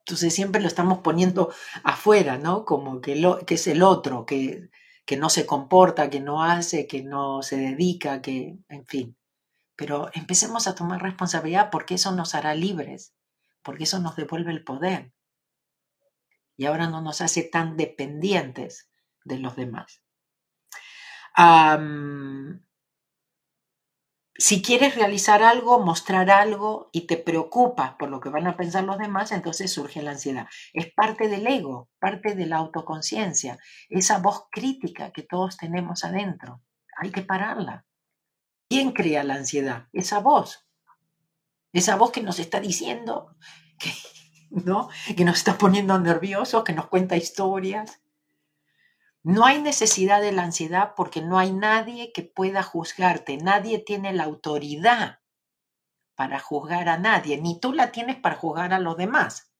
[0.00, 1.52] Entonces siempre lo estamos poniendo
[1.84, 2.64] afuera, ¿no?
[2.64, 4.70] Como que, lo, que es el otro, que,
[5.04, 9.18] que no se comporta, que no hace, que no se dedica, que, en fin.
[9.76, 13.14] Pero empecemos a tomar responsabilidad porque eso nos hará libres,
[13.62, 15.12] porque eso nos devuelve el poder.
[16.58, 18.90] Y ahora no nos hace tan dependientes
[19.24, 20.02] de los demás.
[24.40, 28.84] Si quieres realizar algo, mostrar algo y te preocupas por lo que van a pensar
[28.84, 30.46] los demás, entonces surge la ansiedad.
[30.72, 36.62] Es parte del ego, parte de la autoconciencia, esa voz crítica que todos tenemos adentro.
[36.96, 37.84] Hay que pararla.
[38.68, 39.88] ¿Quién crea la ansiedad?
[39.92, 40.68] Esa voz.
[41.72, 43.36] Esa voz que nos está diciendo
[43.78, 43.90] que,
[44.50, 44.88] ¿no?
[45.16, 48.00] que nos está poniendo nerviosos, que nos cuenta historias.
[49.22, 54.12] No hay necesidad de la ansiedad porque no hay nadie que pueda juzgarte, nadie tiene
[54.12, 55.20] la autoridad
[56.14, 59.52] para juzgar a nadie, ni tú la tienes para juzgar a los demás.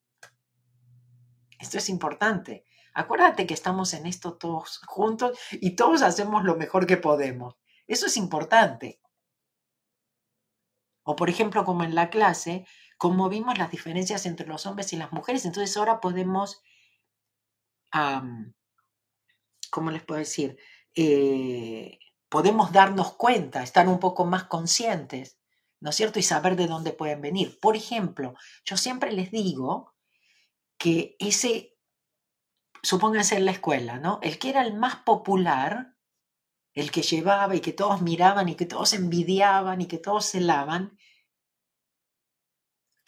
[1.58, 2.64] Esto es importante.
[2.94, 7.56] Acuérdate que estamos en esto todos juntos y todos hacemos lo mejor que podemos.
[7.86, 9.00] Eso es importante.
[11.02, 12.66] O por ejemplo, como en la clase,
[12.98, 16.62] como vimos las diferencias entre los hombres y las mujeres, entonces ahora podemos
[19.70, 20.58] ¿cómo les puedo decir?
[20.94, 25.38] Eh, podemos darnos cuenta, estar un poco más conscientes,
[25.80, 26.18] ¿no es cierto?
[26.18, 27.58] Y saber de dónde pueden venir.
[27.60, 28.34] Por ejemplo,
[28.64, 29.94] yo siempre les digo
[30.78, 31.76] que ese,
[32.82, 34.18] supónganse en la escuela, ¿no?
[34.22, 35.94] El que era el más popular,
[36.74, 40.40] el que llevaba y que todos miraban y que todos envidiaban y que todos se
[40.40, 40.96] lavan,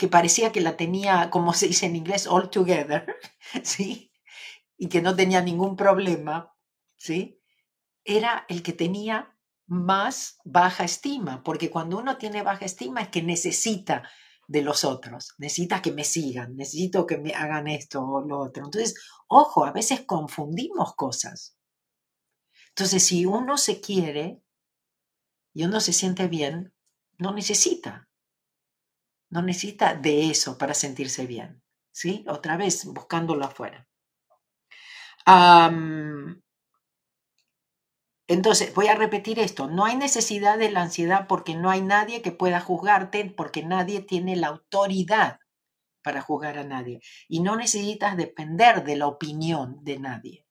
[0.00, 3.04] que parecía que la tenía, como se dice en inglés, all together,
[3.62, 4.10] ¿sí?
[4.78, 6.56] y que no tenía ningún problema,
[6.96, 7.38] ¿sí?
[8.02, 9.36] Era el que tenía
[9.66, 14.08] más baja estima, porque cuando uno tiene baja estima es que necesita
[14.48, 18.64] de los otros, necesita que me sigan, necesito que me hagan esto o lo otro.
[18.64, 18.94] Entonces,
[19.28, 21.58] ojo, a veces confundimos cosas.
[22.70, 24.42] Entonces, si uno se quiere
[25.52, 26.72] y uno se siente bien,
[27.18, 28.08] no necesita,
[29.31, 31.62] no necesita de eso para sentirse bien,
[31.93, 32.25] ¿sí?
[32.29, 33.88] Otra vez, buscándolo afuera
[38.27, 42.23] entonces, voy a repetir esto, no hay necesidad de la ansiedad porque no hay nadie
[42.23, 45.40] que pueda juzgarte, porque nadie tiene la autoridad
[46.03, 47.01] para juzgar a nadie.
[47.29, 50.47] Y no necesitas depender de la opinión de nadie,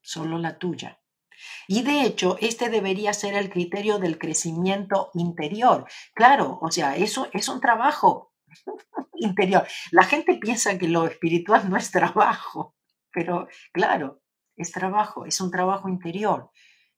[0.00, 0.97] solo la tuya.
[1.66, 5.86] Y de hecho, este debería ser el criterio del crecimiento interior.
[6.14, 8.32] Claro, o sea, eso es un trabajo
[9.14, 9.66] interior.
[9.90, 12.74] La gente piensa que lo espiritual no es trabajo.
[13.12, 14.22] Pero claro,
[14.56, 16.50] es trabajo, es un trabajo interior,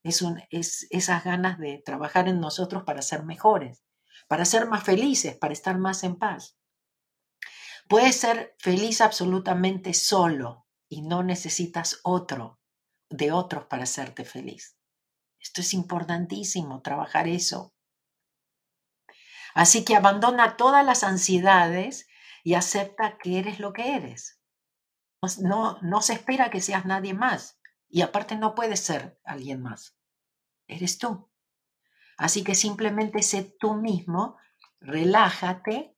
[0.02, 3.84] es, un, es esas ganas de trabajar en nosotros para ser mejores,
[4.28, 6.58] para ser más felices, para estar más en paz.
[7.88, 12.59] Puedes ser feliz absolutamente solo y no necesitas otro,
[13.10, 14.76] de otros para hacerte feliz.
[15.40, 17.74] Esto es importantísimo, trabajar eso.
[19.54, 22.08] Así que abandona todas las ansiedades
[22.44, 24.40] y acepta que eres lo que eres.
[25.38, 27.58] No, no se espera que seas nadie más.
[27.88, 29.96] Y aparte no puedes ser alguien más.
[30.68, 31.28] Eres tú.
[32.16, 34.36] Así que simplemente sé tú mismo,
[34.78, 35.96] relájate,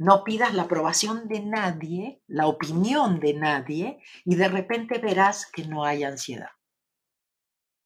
[0.00, 5.66] no pidas la aprobación de nadie, la opinión de nadie, y de repente verás que
[5.66, 6.48] no hay ansiedad.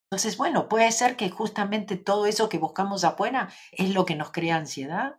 [0.04, 4.30] Entonces, bueno, puede ser que justamente todo eso que buscamos afuera es lo que nos
[4.30, 5.16] crea ansiedad,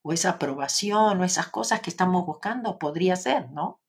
[0.00, 3.82] o esa aprobación, o esas cosas que estamos buscando, podría ser, ¿no?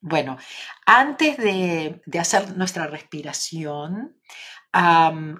[0.00, 0.38] Bueno,
[0.86, 4.16] antes de, hacer nuestra respiración,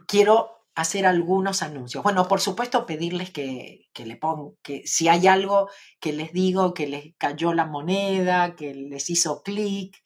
[0.08, 2.04] quiero hacer algunos anuncios.
[2.04, 6.86] Bueno, por supuesto, pedirles que, le pongan, que si hay algo que les digo, que
[6.86, 9.96] les cayó la moneda, que les hizo clic,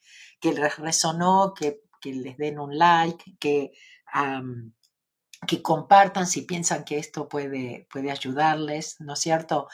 [0.41, 3.71] que les resonó, que, les den un like, que,
[5.47, 9.67] que compartan si piensan que esto puede, puede ayudarles, ¿no es cierto?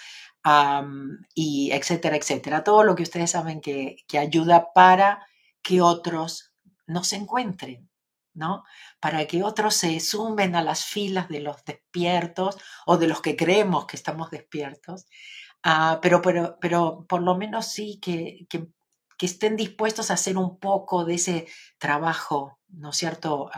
[1.34, 2.64] y etcétera, etcétera.
[2.64, 5.26] Todo lo que ustedes saben que, ayuda para
[5.62, 6.54] que otros
[6.88, 7.90] no se encuentren,
[8.34, 8.64] ¿no?
[9.00, 13.36] Para que otros se sumen a las filas de los despiertos o de los que
[13.36, 15.06] creemos que estamos despiertos,
[15.64, 18.68] ah, pero, pero, pero por lo menos sí que, que,
[19.22, 23.50] estén dispuestos a hacer un poco de ese trabajo, ¿no cierto?,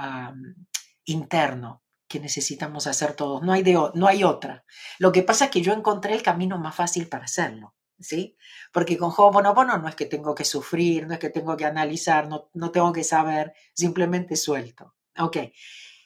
[1.05, 3.41] interno, que necesitamos hacer todos.
[3.41, 4.65] No hay, de, no hay otra.
[4.99, 7.73] Lo que pasa es que yo encontré el camino más fácil para hacerlo.
[7.99, 8.35] ¿Sí?
[8.73, 12.27] Porque con Ho'oponopono no es que tengo que sufrir, no es que tengo que analizar,
[12.27, 14.95] no, no tengo que saber, simplemente suelto.
[15.21, 15.37] Ok,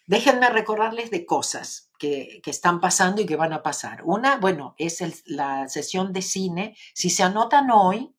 [0.08, 4.01] déjenme recordarles de cosas que, que, están pasando y que van a pasar.
[4.04, 6.78] Una, bueno, es la sesión de cine.
[6.93, 8.15] Si se anotan hoy,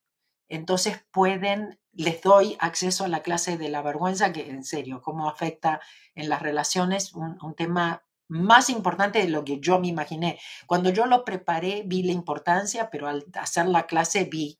[0.48, 5.28] entonces pueden les doy acceso a la clase de la vergüenza, que en serio, cómo
[5.28, 5.80] afecta
[6.14, 10.38] en las relaciones, un, tema más importante de lo que yo me imaginé.
[10.66, 14.58] Cuando yo lo preparé vi la importancia, pero al hacer la clase vi,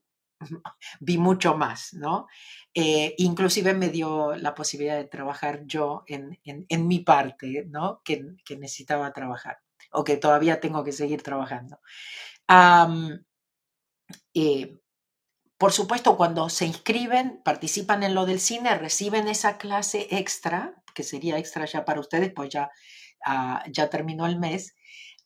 [1.01, 2.27] vi mucho más, ¿no?
[2.75, 6.39] Eh, inclusive me dio la posibilidad de trabajar yo en,
[6.87, 8.03] mi parte, ¿no?
[8.05, 8.25] Que,
[8.59, 9.59] necesitaba trabajar
[9.93, 11.81] o que todavía tengo que seguir trabajando.
[14.35, 14.79] Eh,
[15.59, 21.03] por supuesto, cuando se inscriben, participan en lo del cine, reciben esa clase extra, que
[21.03, 22.71] sería extra ya para ustedes, pues ya,
[23.25, 24.75] ah, ya terminó el mes.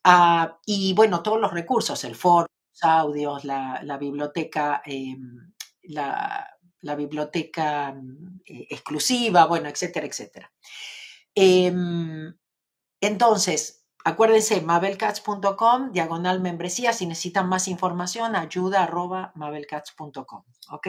[0.03, 2.47] Ah, y bueno, todos los recursos, el foro,
[2.81, 10.51] audios, la, biblioteca, em, la, biblioteca mm, eh, exclusiva, bueno, etcétera, etcétera.
[11.35, 12.33] Em,
[12.99, 16.91] entonces, Acuérdense, mabelcats.com, diagonal membresía.
[16.91, 18.89] Si necesitan más información, ayuda
[19.35, 20.43] mabelcats.com.
[20.71, 20.87] ¿Ok?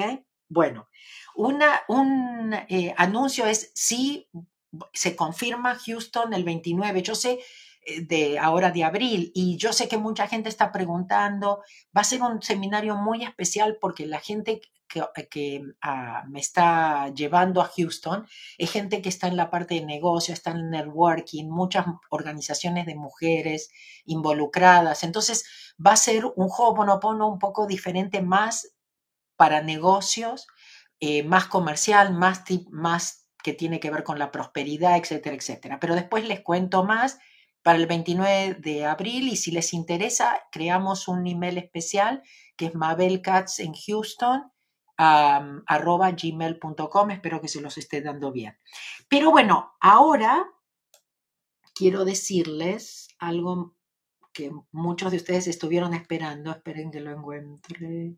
[0.48, 0.88] Bueno,
[1.34, 4.28] una, un eh, anuncio es si
[4.92, 7.02] se confirma Houston el 29.
[7.02, 7.40] Yo sé
[8.02, 11.62] de ahora de abril y yo sé que mucha gente está preguntando.
[11.96, 14.60] Va a ser un seminario muy especial porque la gente
[15.30, 18.26] que, ah, me está llevando a Houston
[18.58, 22.94] es gente que está en la parte de negocio, está en networking, muchas organizaciones de
[22.94, 23.70] mujeres
[24.04, 25.02] involucradas.
[25.02, 25.44] Entonces
[25.84, 28.74] va a ser un Ho'oponopono un poco diferente, más
[29.36, 30.46] para negocios,
[31.00, 35.80] eh, más comercial, más, más que tiene que ver con la prosperidad, etcétera, etcétera.
[35.80, 37.18] Pero después les cuento más
[37.62, 42.22] para el 29 de abril y si les interesa, creamos un email especial
[42.56, 44.52] que es Mabel Katz en Houston
[44.96, 47.10] arroba gmail.com.
[47.10, 48.56] Espero que se los esté dando bien.
[49.08, 50.46] Pero bueno, ahora
[51.74, 53.74] quiero decirles algo
[54.32, 56.50] que muchos de ustedes estuvieron esperando.
[56.50, 58.16] Esperen que lo encuentre.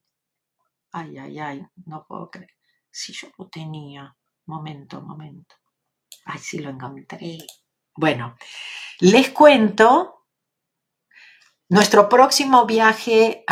[0.93, 2.51] Ay, ay, ay, no puedo creer.
[2.91, 4.17] Si yo lo tenía.
[4.47, 5.57] Momento, momento.
[6.27, 7.39] Ay, sí lo encontré.
[7.97, 8.37] Bueno,
[9.01, 10.27] les cuento
[11.69, 13.45] nuestro próximo viaje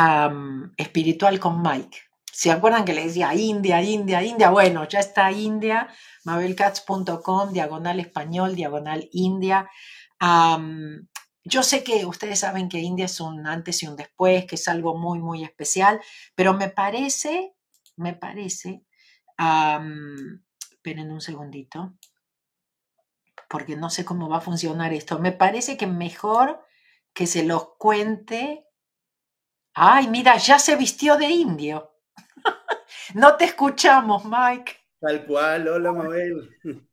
[0.76, 1.98] espiritual con Mike.
[2.33, 4.50] ¿Se acuerdan que le decía India, India, India?
[4.50, 5.88] Bueno, ya está India,
[6.24, 9.68] mabelcats.com, diagonal español, diagonal India.
[11.44, 14.68] yo sé que ustedes saben que India es un antes y un después, que es
[14.68, 16.00] algo muy, muy especial,
[16.35, 17.55] pero me parece,
[17.96, 18.85] me parece,
[20.70, 21.94] esperen un segundito,
[23.53, 25.19] porque no sé cómo va a funcionar esto.
[25.19, 26.65] Me parece que mejor
[27.12, 28.67] que se los cuente.
[29.75, 31.91] Ay, mira, ya se vistió de indio.
[33.15, 34.73] No te escuchamos, Mike.
[35.01, 36.57] Tal cual, hola Mabel.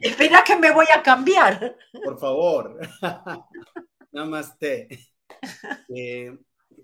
[0.00, 1.76] Espera que me voy a cambiar.
[2.04, 2.78] Por favor.
[4.12, 4.88] Namaste.
[5.88, 6.36] Eh,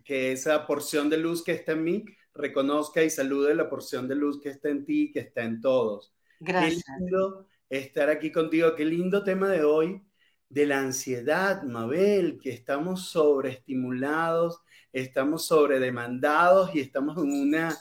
[0.05, 2.05] que esa porción de luz que está en mí
[2.35, 5.61] reconozca y salude la porción de luz que está en ti y que está en
[5.61, 6.15] todos.
[6.41, 6.85] Gracias.
[6.85, 8.75] Qué lindo estar aquí contigo.
[8.75, 10.03] Qué lindo tema de hoy.
[10.49, 14.61] de la ansiedad, Mabel, que estamos sobreestimulados,
[14.93, 17.77] estamos sobredemandados y estamos en una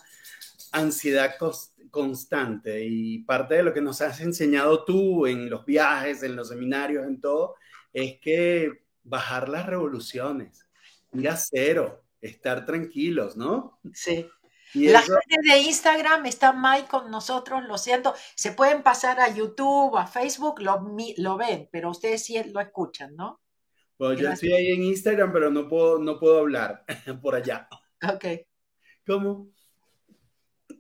[0.72, 1.36] ansiedad
[1.92, 2.84] constante.
[2.84, 7.06] Y parte de lo que nos has enseñado tú en los viajes, en los seminarios,
[7.06, 7.56] en todo,
[7.94, 10.66] es que bajar las revoluciones,
[11.14, 13.80] ir a cero, estar tranquilos, ¿no?
[13.94, 14.26] Sí.
[14.76, 18.14] La gente de Instagram está Mike con nosotros, lo siento.
[18.36, 20.86] Se pueden pasar a YouTube, a Facebook, lo,
[21.18, 23.42] lo ven, pero ustedes sí lo escuchan, ¿no?
[23.98, 26.86] Pues yo estoy ahí en Instagram, pero no puedo, no puedo hablar
[27.22, 27.68] por allá.
[28.04, 28.26] Ok.
[29.08, 29.48] ¿Cómo?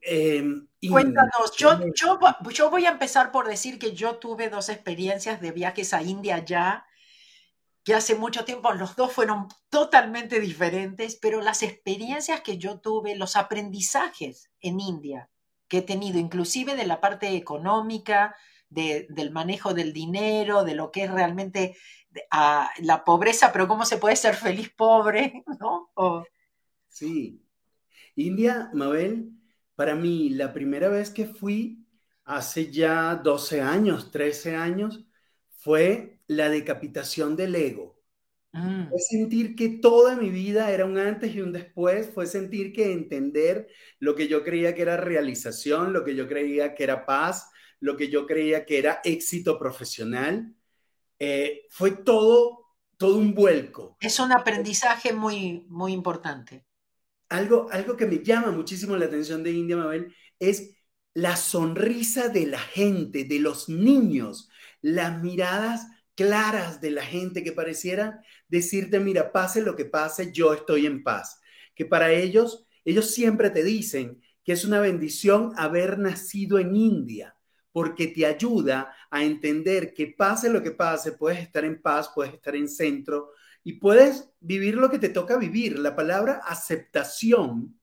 [0.01, 2.19] Em, Cuéntanos, yo, yo,
[2.51, 6.43] yo voy a empezar por decir que yo tuve dos experiencias de viajes a India
[6.43, 6.85] ya
[7.85, 13.15] que hace mucho tiempo los dos fueron totalmente diferentes, pero las experiencias que yo tuve,
[13.15, 15.29] los aprendizajes en India
[15.67, 18.35] que he tenido, inclusive de la parte económica,
[18.69, 21.77] del manejo del dinero, de lo que es realmente
[22.79, 25.91] la pobreza, pero cómo se puede ser feliz pobre, ¿no?
[26.89, 27.41] Sí.
[28.15, 29.29] India, Mabel,
[29.75, 31.85] para mí, la primera vez que fui,
[32.23, 35.05] hace ya 12 años, 13 años,
[35.49, 37.95] fue la decapitación del ego.
[38.51, 38.89] Mm.
[38.89, 42.93] Fue sentir que toda mi vida era un antes y un después, fue sentir que
[42.93, 43.67] entender
[43.99, 47.97] lo que yo creía que era realización, lo que yo creía que era paz, lo
[47.97, 50.55] que yo creía que era éxito profesional,
[51.19, 53.97] eh, fue todo, todo un vuelco.
[53.99, 56.65] Es un aprendizaje muy, muy importante.
[57.29, 60.75] Algo, algo que me llama muchísimo la atención de India Mabel es
[61.13, 64.49] la sonrisa de la gente, de los niños,
[64.81, 70.53] las miradas claras de la gente que pareciera decirte, mira, pase lo que pase, yo
[70.53, 71.39] estoy en paz.
[71.75, 77.35] Que para ellos, ellos siempre te dicen que es una bendición haber nacido en India,
[77.71, 82.33] porque te ayuda a entender que pase lo que pase, puedes estar en paz, puedes
[82.33, 83.31] estar en centro
[83.63, 85.79] y puedes vivir lo que te toca vivir.
[85.79, 87.77] La palabra aceptación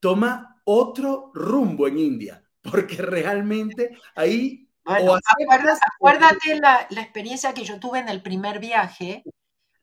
[0.00, 5.18] toma otro rumbo en India, porque realmente ahí bueno,
[5.96, 9.24] acuérdate, la, experiencia que yo tuve en el primer viaje,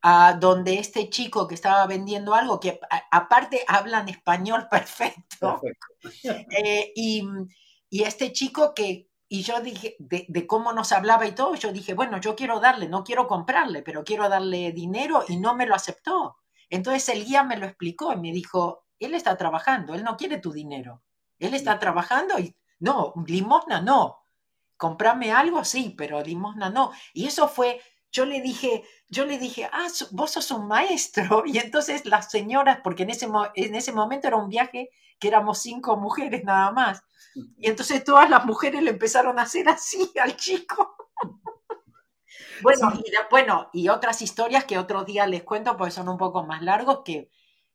[0.01, 2.79] a donde este chico que estaba vendiendo algo, que
[3.11, 5.61] aparte hablan español perfecto,
[6.49, 7.23] eh, y,
[7.91, 11.93] este chico que, y yo dije, de, de, cómo nos hablaba y todo, yo dije,
[11.93, 15.75] bueno, yo quiero darle, no quiero comprarle, pero quiero darle dinero y no me lo
[15.75, 16.37] aceptó.
[16.69, 20.39] Entonces el guía me lo explicó y me dijo, él está trabajando, él no quiere
[20.39, 21.03] tu dinero,
[21.37, 24.22] él está trabajando y no, limosna no,
[24.83, 26.91] comprame algo, sí, pero limosna no.
[27.13, 27.79] Y eso fue,
[28.11, 31.43] yo le dije, yo le dije, ah, vos sos un maestro.
[31.53, 35.59] Y entonces las señoras, porque en ese, en ese momento era un viaje que éramos
[35.59, 37.01] cinco mujeres nada más.
[37.57, 40.97] Y entonces todas las mujeres le empezaron a hacer así al chico.
[42.61, 46.43] bueno, y, bueno, y otras historias que otro día les cuento, porque son un poco
[46.43, 47.29] más largos, que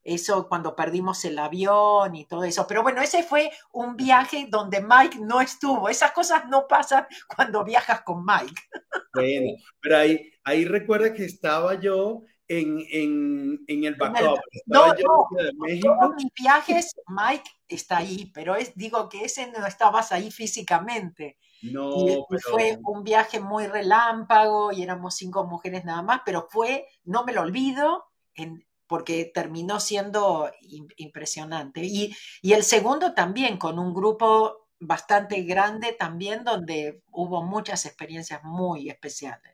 [0.04, 2.66] eso cuando perdimos el avión y todo eso.
[2.66, 5.88] Pero bueno, ese fue un viaje donde Mike no estuvo.
[5.88, 8.62] Esas cosas no pasan cuando viajas con Mike.
[9.14, 14.38] Bueno, pero ahí, ahí recuerda que estaba yo en, en, en el backup.
[14.66, 20.12] no, no, todos mis viajes, Mike está ahí, pero es, digo que ese no estabas
[20.12, 21.38] ahí físicamente.
[21.62, 27.24] No, fue un viaje muy relámpago y éramos cinco mujeres nada más, pero fue, no
[27.24, 30.50] me lo olvido, en, porque terminó siendo
[30.96, 31.84] impresionante.
[31.84, 38.88] Y, el segundo también, con un grupo bastante grande también, donde hubo muchas experiencias muy
[38.88, 39.52] especiales.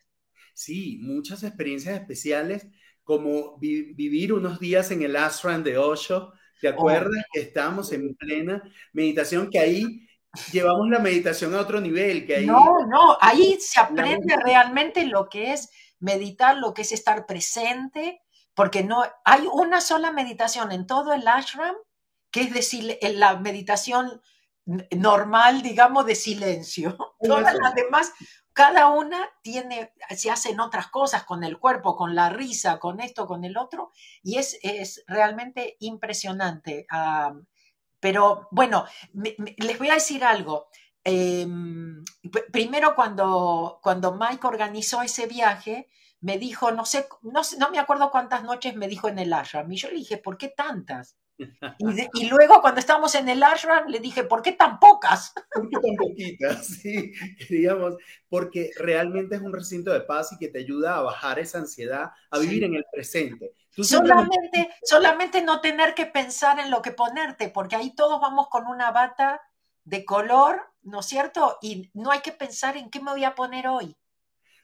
[0.55, 2.69] Sí, muchas experiencias especiales,
[3.03, 6.33] como vivir unos días en el ashram de Osho.
[6.61, 6.73] ¿Te oh.
[6.73, 9.51] acuerdas que estábamos en plena meditación?
[9.51, 10.07] Que ahí
[10.53, 12.25] llevamos la meditación a otro nivel.
[12.25, 16.93] Que ahí, no, no, ahí se aprende realmente lo que es meditar, lo que es
[16.93, 18.21] estar presente,
[18.55, 21.75] porque no hay una sola meditación en todo el ashram,
[22.31, 24.23] que es decir, la meditación
[24.91, 26.97] normal, digamos, de silencio.
[27.21, 28.13] Todas las demás,
[28.53, 33.27] cada una tiene, se hacen otras cosas con el cuerpo, con la risa, con esto,
[33.27, 33.91] con el otro,
[34.23, 36.87] y es, es realmente impresionante.
[38.01, 40.69] pero bueno, les voy a decir algo.
[41.03, 42.03] Em,
[42.51, 45.89] primero, cuando, cuando Mike organizó ese viaje,
[46.25, 49.71] me dijo, no sé, no, no me acuerdo cuántas noches me dijo en el ashram.
[49.71, 51.19] Y yo le dije, ¿por qué tantas?
[51.37, 55.35] Y, luego cuando estábamos en el ashram le dije, ¿por qué tan pocas?
[55.53, 56.67] ¿Por qué tan poquitas?
[56.83, 57.97] Sí, queríamos,
[58.31, 62.13] porque realmente es un recinto de paz y que te ayuda a bajar esa ansiedad,
[62.31, 63.53] a vivir en el presente.
[63.77, 68.67] solamente, solamente no tener que pensar en lo que ponerte, porque ahí todos vamos con
[68.67, 69.43] una bata
[69.85, 71.59] de color, ¿no es cierto?
[71.61, 73.95] Y no hay que pensar en qué me voy a poner hoy.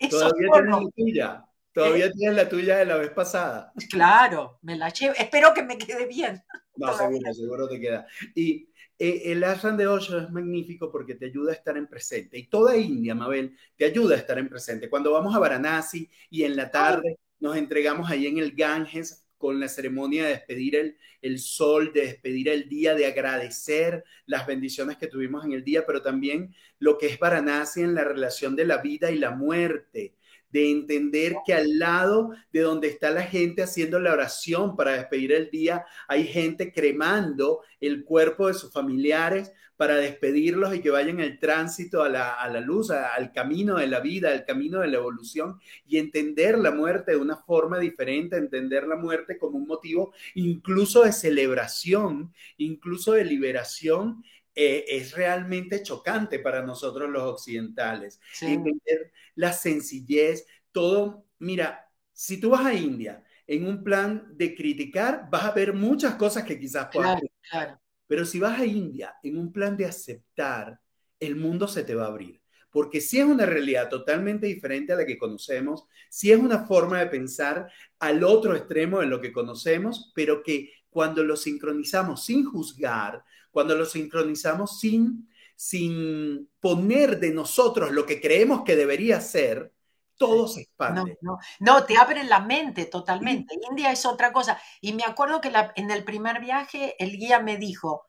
[0.09, 1.50] Todavía tienes la tuya.
[1.73, 3.73] Todavía tienes la tuya de la vez pasada.
[3.91, 5.15] Claro, me la llevo.
[5.17, 6.43] Espero que me quede bien.
[6.77, 8.07] No, seguro, seguro te queda.
[8.35, 12.39] Y eh, el ashram de Osho es magnífico porque te ayuda a estar en presente.
[12.39, 14.91] Y toda India, Mabel, te ayuda a estar en presente.
[14.91, 19.59] Cuando vamos a Varanasi y en la tarde nos entregamos ahí en el Ganges con
[19.59, 24.99] la ceremonia de despedir el, el sol, de despedir el día, de agradecer las bendiciones
[24.99, 28.67] que tuvimos en el día, pero también lo que es Varanasi en la relación de
[28.67, 30.15] la vida y la muerte
[30.51, 35.33] de entender que al lado de donde está la gente haciendo la oración para despedir
[35.33, 41.21] el día, hay gente cremando el cuerpo de sus familiares para despedirlos y que vayan
[41.21, 45.59] el tránsito a la, luz, al camino de la vida, al camino de la evolución
[45.87, 51.05] y entender la muerte de una forma diferente, entender la muerte como un motivo incluso
[51.05, 54.23] de celebración, incluso de liberación
[54.55, 58.21] eh, es realmente chocante para nosotros los occidentales.
[58.41, 61.27] Entender la sencillez, todo.
[61.39, 66.15] Mira, si tú vas a India en un plan de criticar, vas a ver muchas
[66.15, 70.79] cosas que quizás puedas claro, Pero si vas a India en un plan de aceptar,
[71.19, 72.41] el mundo se te va a abrir.
[72.71, 77.01] Porque si es una realidad totalmente diferente a la que conocemos, si es una forma
[77.01, 82.45] de pensar al otro extremo de lo que conocemos, pero que cuando lo sincronizamos sin
[82.45, 89.73] juzgar, cuando lo sincronizamos sin, sin poner de nosotros lo que creemos que debería ser,
[90.21, 91.17] todo se expande.
[91.23, 93.55] No, no, te abre la mente totalmente.
[93.71, 94.61] India es otra cosa.
[94.83, 98.07] Y me acuerdo que en el primer viaje el guía me dijo,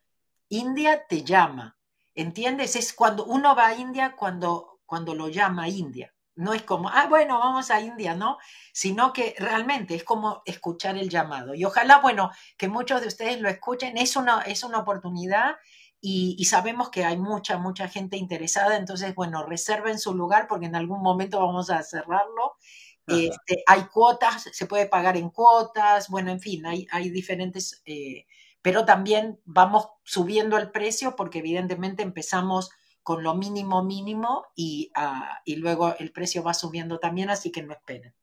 [0.50, 1.78] India te llama.
[2.14, 2.76] ¿Entiendes?
[2.76, 6.14] Es cuando uno va a India cuando, cuando lo llama India.
[6.36, 8.38] No es como, ah, bueno, vamos a India, ¿no?
[8.74, 11.54] Sino que realmente es como escuchar el llamado.
[11.54, 13.98] Y ojalá, bueno, que muchos de ustedes lo escuchen.
[13.98, 15.56] Es una, es una oportunidad
[16.04, 18.76] y, sabemos que hay mucha, mucha gente interesada.
[18.76, 22.56] Entonces, bueno, reserven su lugar porque en algún momento vamos a cerrarlo.
[23.08, 28.26] Este, hay cuotas, se puede pagar en cuotas, bueno, en fin, hay, hay diferentes, eh,
[28.62, 32.70] pero también vamos subiendo el precio porque evidentemente empezamos
[33.04, 37.64] con lo mínimo mínimo y, ah, y luego el precio va subiendo también, así que
[37.64, 38.14] no esperen.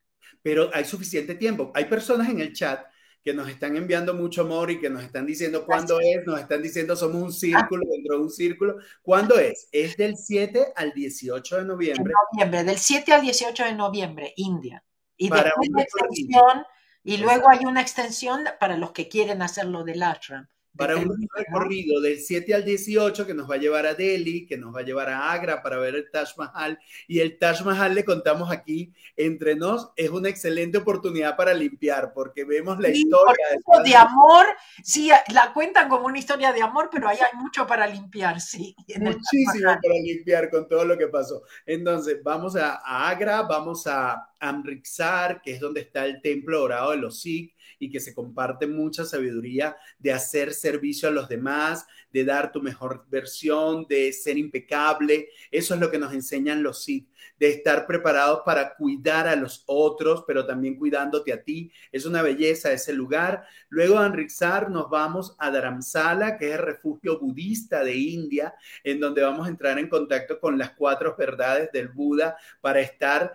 [0.43, 1.73] Pero hay suficiente tiempo.
[1.75, 2.85] Hay personas en el chat
[3.25, 6.63] que nos están enviando mucho amor y que nos están diciendo cuándo es, nos están
[6.63, 8.77] diciendo somos un círculo dentro de un círculo.
[9.03, 9.69] ¿Cuándo es?
[9.73, 12.15] Es del 7 al 18 de noviembre.
[12.33, 14.85] noviembre, del 7 al 18 de noviembre, India.
[15.17, 16.65] Y después extensión,
[17.03, 22.01] y luego hay una extensión para los que quieren hacerlo del ashram para un recorrido
[22.01, 24.85] del 7 al 18 que nos va a llevar a Delhi, que nos va a
[24.85, 26.79] llevar a Agra para ver el Taj Mahal.
[27.09, 32.13] Y el Taj Mahal, le contamos aquí entre nos, es una excelente oportunidad para limpiar,
[32.15, 33.45] porque vemos la historia.
[33.85, 34.47] De, amor,
[34.83, 38.77] sí, la cuentan como una historia de amor, pero ahí hay mucho para limpiar, sí.
[39.01, 41.43] Muchísimo para limpiar con todo lo que pasó.
[41.67, 46.93] Entonces, vamos a, a Agra, vamos a Amritsar, que es donde está el templo dorado
[46.93, 51.87] de los Sikhs y que se comparte mucha sabiduría de hacer servicio a los demás,
[52.13, 55.29] de dar tu mejor versión, de ser impecable.
[55.51, 57.09] Eso es lo que nos enseñan los Sikh,
[57.39, 61.71] de estar preparados para cuidar a los otros, pero también cuidándote a ti.
[61.93, 63.45] Es una belleza ese lugar.
[63.69, 68.55] Luego de Amritsar nos vamos a Dharamsala, que es el refugio budista de India,
[68.85, 73.35] en donde vamos a entrar en contacto con las cuatro verdades del Buda para estar,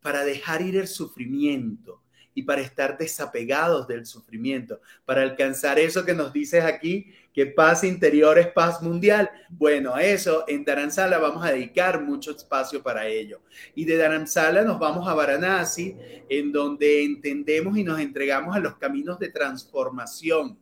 [0.00, 2.02] para dejar ir el sufrimiento
[2.34, 7.84] y para estar desapegados del sufrimiento, para alcanzar eso que nos dices aquí, que paz
[7.84, 9.30] interior es paz mundial.
[9.48, 13.40] Bueno, eso en Dharamsala vamos a dedicar mucho espacio para ello.
[13.74, 15.96] Y de Dharamsala nos vamos a Varanasi,
[16.28, 20.58] en donde entendemos y nos entregamos a los caminos de transformación,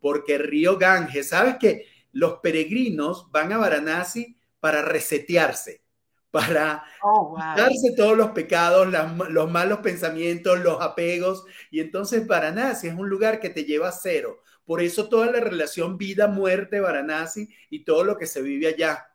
[0.00, 5.81] porque río Ganges, ¿sabes que Los peregrinos van a Varanasi para resetearse
[6.32, 8.88] para oh, darse todos los pecados,
[9.28, 11.44] los malos pensamientos, los apegos.
[11.70, 14.40] Y entonces Varanasi es un lugar que te lleva a cero.
[14.64, 19.06] Por eso toda la relación vida-muerte Varanasi y todo lo que se vive allá.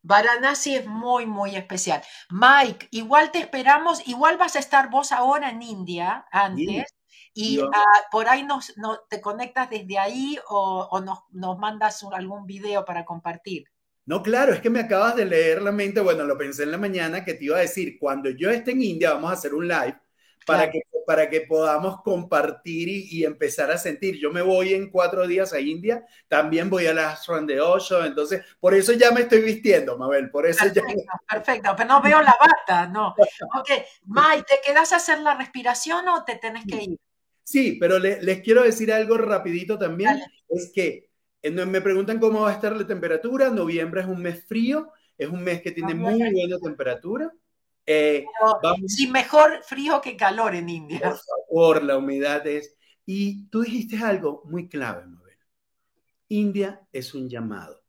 [0.00, 2.02] Varanasi es muy, muy especial.
[2.30, 6.86] Mike, igual te esperamos, igual vas a estar vos ahora en India antes.
[7.34, 8.72] Y ah, por ahí nos,
[9.10, 13.71] te conectas desde ahí o, nos, nos mandas algún video para compartir.
[14.04, 16.00] No, claro, es que me acabas de leer la mente.
[16.00, 18.82] Bueno, lo pensé en la mañana que te iba a decir, cuando yo esté en
[18.82, 19.96] India vamos a hacer un live
[20.44, 24.18] para, que, para que podamos compartir y, empezar a sentir.
[24.18, 28.04] Yo me voy en cuatro días a India, también voy a la Run de Osho,
[28.04, 31.36] entonces por eso ya me estoy vistiendo, Mabel, por eso perfecto, ya...
[31.36, 33.14] Perfecto, pero no veo la bata, no.
[33.56, 33.70] Ok,
[34.06, 36.98] May, ¿te quedas a hacer la respiración o te tenés que ir?
[37.44, 41.11] Sí, pero les quiero decir algo rapidito también, es que
[41.42, 43.50] me preguntan cómo va a estar la temperatura.
[43.50, 47.32] Noviembre es un mes frío, es un mes que tiene muy buena temperatura.
[47.84, 48.24] Eh,
[48.86, 51.00] sí, mejor frío que calor en India.
[51.00, 52.76] Por favor, la humedad es...
[53.04, 55.36] Y tú dijiste algo muy clave, Mabel.
[56.28, 57.82] India es un llamado.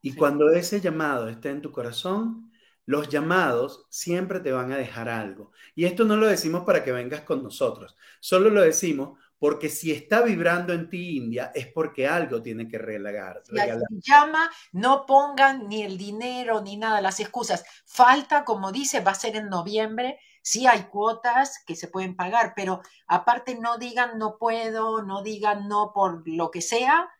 [0.00, 2.52] Y cuando ese llamado está en tu corazón,
[2.84, 5.52] los llamados siempre te van a dejar algo.
[5.76, 9.90] Y esto no lo decimos para que vengas con nosotros, solo lo decimos porque si
[9.90, 13.42] está vibrando en ti India es porque algo tiene que regalar.
[13.90, 17.64] Llama, no pongan ni el dinero ni nada, las excusas.
[17.84, 20.20] Falta, como dice, va a ser en noviembre.
[20.42, 25.66] Sí hay cuotas que se pueden pagar, pero aparte no digan no puedo, no digan
[25.66, 27.10] no por lo que sea.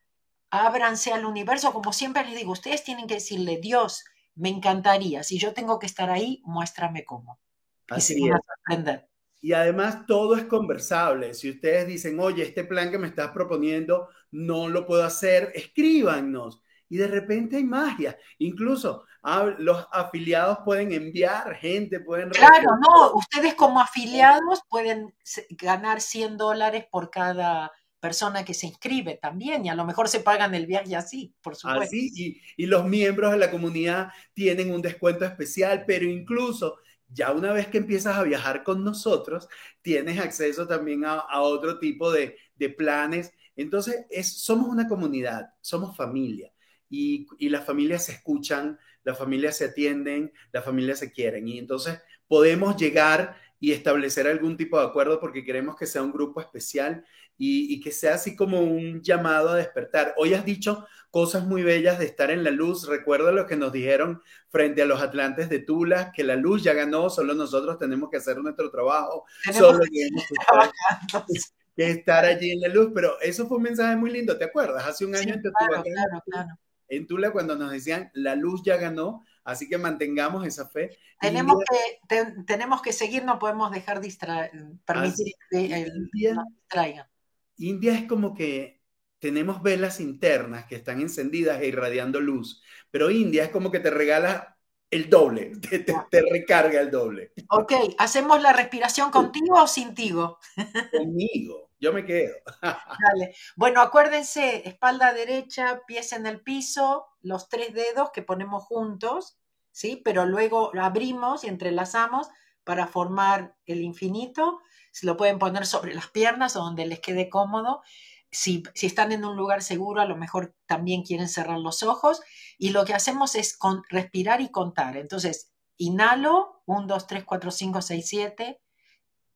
[0.49, 4.05] Ábranse al universo, como siempre les digo, ustedes tienen que decirle, Dios,
[4.37, 7.41] me encantaría, si yo tengo que estar ahí, muéstrame cómo.
[7.89, 9.12] Así y se van a sorprender.
[9.45, 11.35] Y además todo es conversable.
[11.35, 16.63] Si ustedes dicen, oye, este plan que me estás proponiendo no lo puedo hacer, escríbanos.
[16.89, 18.17] Y de repente hay magia.
[18.39, 22.31] Incluso ah, los afiliados pueden enviar gente, pueden...
[22.31, 25.13] Claro, no, ustedes como afiliados pueden
[25.51, 30.21] ganar 100 dólares por cada persona que se inscribe también y a lo mejor se
[30.21, 31.85] pagan el viaje así, por supuesto.
[31.85, 36.79] Así, y, y los miembros de la comunidad tienen un descuento especial, pero incluso
[37.13, 39.49] ya una vez que empiezas a viajar con nosotros,
[39.83, 42.37] tienes acceso también a, otro tipo de,
[42.77, 43.33] planes.
[43.57, 46.53] Entonces, es, somos una comunidad, somos familia.
[46.89, 51.49] Y las familias se escuchan, las familias se atienden, las familias se quieren.
[51.49, 56.13] Y entonces podemos llegar y establecer algún tipo de acuerdo porque queremos que sea un
[56.13, 57.05] grupo especial
[57.45, 60.15] y, que sea así como un llamado a despertar.
[60.17, 62.87] Hoy has dicho cosas muy bellas de estar en la luz.
[62.87, 66.73] Recuerda lo que nos dijeron frente a los Atlantes de Tula, que la luz ya
[66.73, 70.25] ganó, solo nosotros tenemos que hacer nuestro trabajo, solo tenemos
[71.77, 72.93] que estar, allí en la luz.
[72.95, 74.87] Pero eso fue un mensaje muy lindo, ¿te acuerdas?
[74.87, 76.55] Hace un año en, Tula,
[76.89, 80.97] en Tula cuando nos decían, la luz ya ganó, Así que mantengamos esa fe.
[81.21, 84.53] Tenemos, que, tenemos que seguir, no podemos dejar distraer,
[84.85, 87.12] permitir que el, distraigan.
[87.57, 88.83] India es como que
[89.19, 93.91] tenemos velas internas que están encendidas e irradiando luz, pero India es como que te
[93.91, 94.59] regala
[94.91, 95.53] el doble,
[96.11, 97.33] te, recarga el doble.
[97.49, 100.39] Ok, ¿hacemos la respiración contigo o sin tigo?
[100.93, 102.35] Conmigo, yo me quedo.
[102.63, 103.35] Dale.
[103.57, 109.39] Bueno, acuérdense, espalda derecha, pies en el piso, los tres dedos que ponemos juntos,
[109.71, 110.03] ¿sí?
[110.05, 112.29] Pero luego abrimos y entrelazamos
[112.65, 114.61] para formar el infinito
[114.93, 117.83] se lo pueden poner sobre las piernas o donde les quede cómodo.
[118.31, 122.21] Si, están en un lugar seguro, a lo mejor también quieren cerrar los ojos.
[122.59, 124.97] Y lo que hacemos es respirar y contar.
[124.97, 128.61] Entonces, inhalo, 1, 2, 3, 4, 5, 6, 7.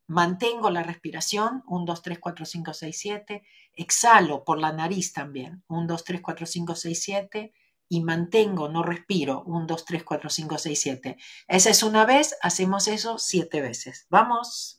[0.08, 3.42] Mantengo la respiración, 1, 2, 3, 4, 5, 6, 7.
[3.72, 7.52] Exhalo por la nariz también, 1, 2, 3, 4, 5, 6, 7
[7.88, 9.42] y mantengo, no respiro.
[9.46, 11.16] 1, 2, 3, 4, 5, 6, 7.
[11.48, 14.06] Esa es una vez, hacemos eso siete veces.
[14.10, 14.75] Vamos.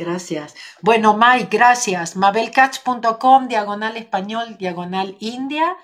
[0.00, 0.54] Gracias.
[0.80, 2.16] Bueno, Mike, gracias.
[2.16, 5.76] Mabelcatch.com, diagonal español, diagonal India.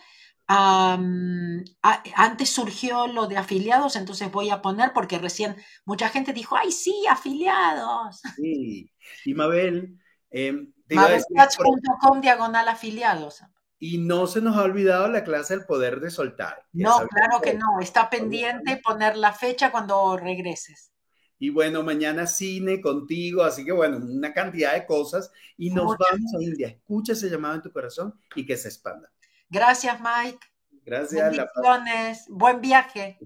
[0.48, 5.54] antes surgió lo de afiliados, entonces voy a poner porque recién
[5.84, 8.22] mucha gente dijo, ay, sí, afiliados.
[8.36, 8.90] Sí,
[9.26, 9.98] y Mabel,
[10.30, 13.42] eh, Mabelcatch.com, diagonal afiliados.
[13.78, 16.64] Y no se nos ha olvidado la clase del poder de soltar.
[16.72, 20.90] No, claro que no, está pendiente poner la fecha cuando regreses.
[21.38, 25.30] Y bueno, mañana cine contigo, así que bueno, una cantidad de cosas.
[25.56, 26.68] Y nos vamos a India.
[26.68, 29.10] Escucha ese llamado en tu corazón y que se expanda.
[29.48, 30.46] Gracias, Mike.
[30.84, 31.36] Gracias.
[31.36, 32.24] Bendiciones.
[32.28, 33.18] Buen viaje.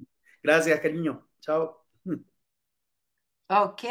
[0.43, 1.29] Gracias, cariño.
[1.41, 1.81] Chao.
[3.53, 3.83] Ok,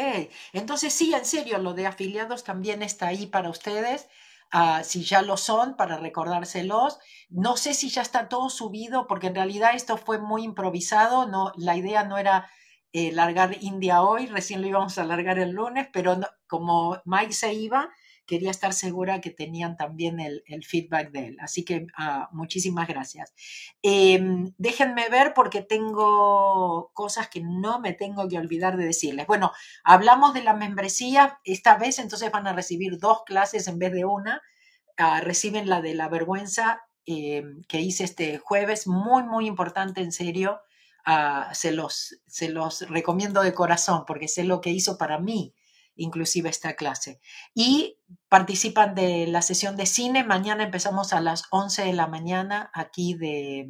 [0.54, 4.08] entonces sí, en serio, lo de afiliados también está ahí para ustedes.
[4.54, 6.98] Uh, si ya lo son, para recordárselos.
[7.28, 11.26] No sé si ya está todo subido, porque en realidad esto fue muy improvisado.
[11.26, 12.50] No, la idea no era
[12.92, 17.54] eh, largar India hoy, recién lo íbamos a largar el lunes, pero como Mike se
[17.54, 17.90] iba,
[18.30, 21.36] quería estar segura que tenían también el, feedback de él.
[21.40, 23.34] Así que ah, muchísimas gracias.
[23.82, 29.26] Em, déjenme ver porque tengo cosas que no me tengo que olvidar de decirles.
[29.26, 29.50] Bueno,
[29.82, 31.40] hablamos de la membresía.
[31.42, 34.40] Esta vez entonces van a recibir dos clases en vez de una.
[34.96, 40.12] Ah, reciben la de la vergüenza em, que hice este jueves, muy, muy importante, en
[40.12, 40.60] serio.
[41.04, 45.54] Ah, se, los, se los recomiendo de corazón porque sé lo que hizo para mí
[46.00, 47.20] inclusive esta clase.
[47.54, 47.98] Y
[48.28, 50.24] participan de la sesión de cine.
[50.24, 53.68] Mañana empezamos a las 11 de la mañana aquí de,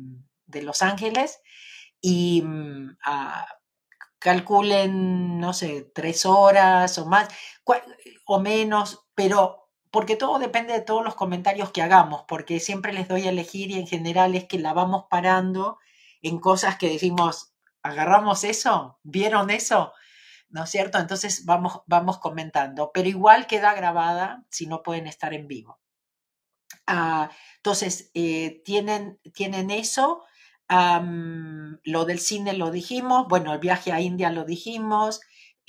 [0.62, 1.40] Los Ángeles
[2.00, 2.96] y mm,
[4.18, 7.28] calculen, no sé, tres horas o más
[8.26, 13.08] o menos, pero porque todo depende de todos los comentarios que hagamos, porque siempre les
[13.08, 15.78] doy a elegir y en general es que la vamos parando
[16.22, 19.92] en cosas que decimos, agarramos eso, vieron eso,
[20.48, 20.98] ¿no es cierto?
[20.98, 25.80] Entonces vamos, vamos comentando, pero igual queda grabada si no pueden estar en vivo.
[26.86, 30.24] Ah, entonces, eh, tienen, tienen eso,
[30.68, 35.20] lo del cine lo dijimos, bueno, el viaje a India lo dijimos,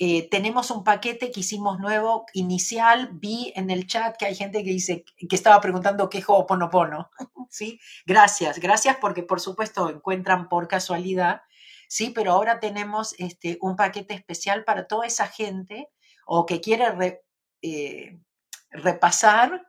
[0.04, 4.64] eh, tenemos un paquete que hicimos nuevo, inicial, vi en el chat que hay gente
[4.64, 7.08] que dice, que estaba preguntando qué es Ho'oponopono,
[7.50, 7.78] ¿sí?
[8.04, 11.42] Gracias, gracias porque por supuesto encuentran por casualidad
[11.92, 12.10] ¿sí?
[12.10, 15.88] Pero ahora tenemos este, un paquete especial para toda esa gente
[16.26, 17.20] o que quiere
[17.60, 18.18] eh,
[18.70, 19.64] repasar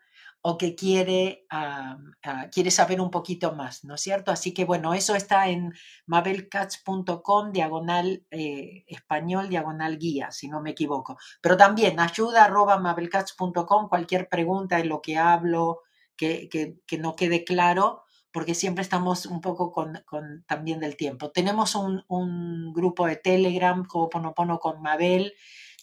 [0.45, 4.31] o que quiere, ah, ah, quiere saber un poquito más, ¿no es cierto?
[4.31, 5.73] Así que bueno, eso está en
[6.05, 11.17] mabelcats.com, diagonal eh, español, diagonal guía, si no me equivoco.
[11.41, 15.81] Pero también ayuda arroba mabelcats.com, cualquier pregunta en lo que hablo,
[16.15, 20.03] que, que no quede claro, porque siempre estamos un poco con,
[20.47, 21.31] también del tiempo.
[21.31, 25.33] Tenemos un, grupo de Telegram, Ho'oponopono con Mabel,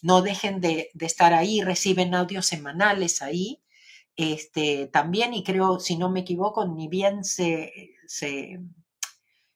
[0.01, 3.63] no dejen de, estar ahí, reciben audios semanales ahí,
[4.15, 7.71] este, también, y creo, si no me equivoco, ni bien se,
[8.07, 8.59] se,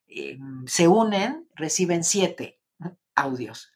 [0.07, 2.59] em, se unen, reciben siete
[3.15, 3.71] audios.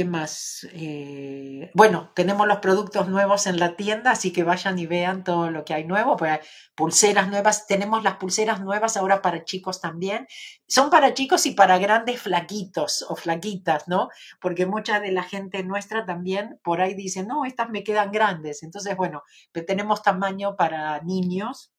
[0.00, 0.66] ¿Qué más?
[0.72, 5.50] Eh, bueno, tenemos los productos nuevos en la tienda, así que vayan y vean todo
[5.50, 6.16] lo que hay nuevo.
[6.16, 6.40] Pues
[6.74, 10.26] pulseras nuevas, tenemos las pulseras nuevas ahora para chicos también.
[10.66, 14.08] Son para chicos y para grandes flaquitos o flaquitas, ¿no?
[14.40, 18.62] Porque mucha de la gente nuestra también por ahí dice, no, estas me quedan grandes.
[18.62, 19.22] Entonces, bueno,
[19.52, 21.74] tenemos tamaño para niños.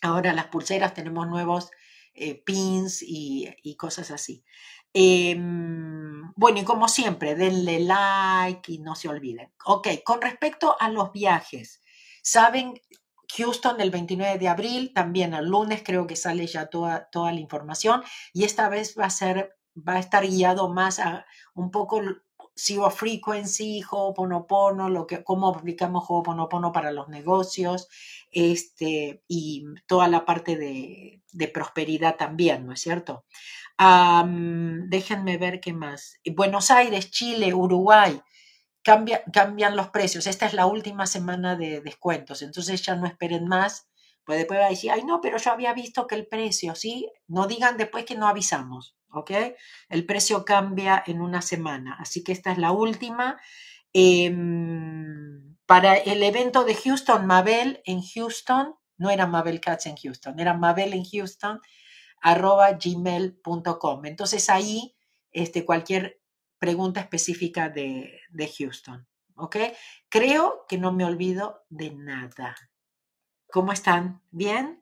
[0.00, 1.72] Ahora las pulseras tenemos nuevos
[2.14, 4.44] eh, pins y cosas así.
[4.94, 9.52] Em, bueno, y como siempre, denle like y no se olviden.
[9.64, 11.82] Ok, con respecto a los viajes,
[12.22, 12.74] saben,
[13.36, 17.40] Houston el 29 de abril, también el lunes creo que sale ya toda, toda la
[17.40, 18.02] información
[18.34, 21.24] y esta vez va a ser, va a estar guiado más a
[21.54, 22.02] un poco
[22.54, 27.88] Zero Frequency, Ho'oponopono, lo que, cómo aplicamos Ho'oponopono para los negocios,
[28.30, 33.24] este, y toda la parte de, de prosperidad también, ¿no es cierto?
[33.78, 36.18] Déjenme ver qué más.
[36.34, 38.20] Buenos Aires, Chile, Uruguay,
[38.82, 40.26] cambian los precios.
[40.26, 43.88] Esta es la última semana de descuentos, entonces ya no esperen más.
[44.24, 47.10] Pues después va a decir, ay, no, pero yo había visto que el precio, ¿sí?
[47.26, 49.32] No digan después que no avisamos, ¿ok?
[49.88, 53.40] El precio cambia en una semana, así que esta es la última.
[53.92, 60.38] Em, para el evento de Houston, Mabel en Houston, no era Mabel Katz en Houston,
[60.38, 61.60] era Mabel en Houston,
[62.22, 64.06] arroba gmail.com.
[64.06, 64.94] Entonces ahí
[65.32, 66.20] este, cualquier
[66.58, 68.20] pregunta específica de,
[68.58, 69.06] Houston.
[69.34, 69.56] ¿Ok?
[70.08, 72.54] Creo que no me olvido de nada.
[73.50, 74.22] ¿Cómo están?
[74.30, 74.78] ¿Bien?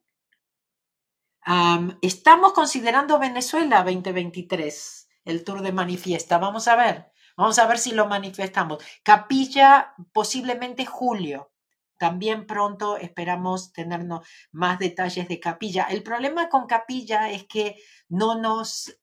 [2.02, 6.38] estamos considerando Venezuela 2023, el tour de manifiesta.
[6.38, 7.10] Vamos a ver.
[7.36, 8.84] Vamos a ver si lo manifestamos.
[9.02, 11.49] Capilla, posiblemente julio.
[12.00, 14.00] También pronto esperamos tener
[14.52, 15.84] más detalles de capilla.
[15.90, 17.76] El problema con capilla es que
[18.08, 18.98] no nos,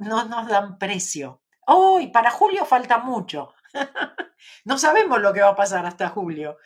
[0.00, 1.40] no, nos dan precio.
[1.68, 2.00] ¡Oh!
[2.12, 3.54] para julio falta mucho.
[4.64, 6.56] no sabemos lo que va a pasar hasta julio.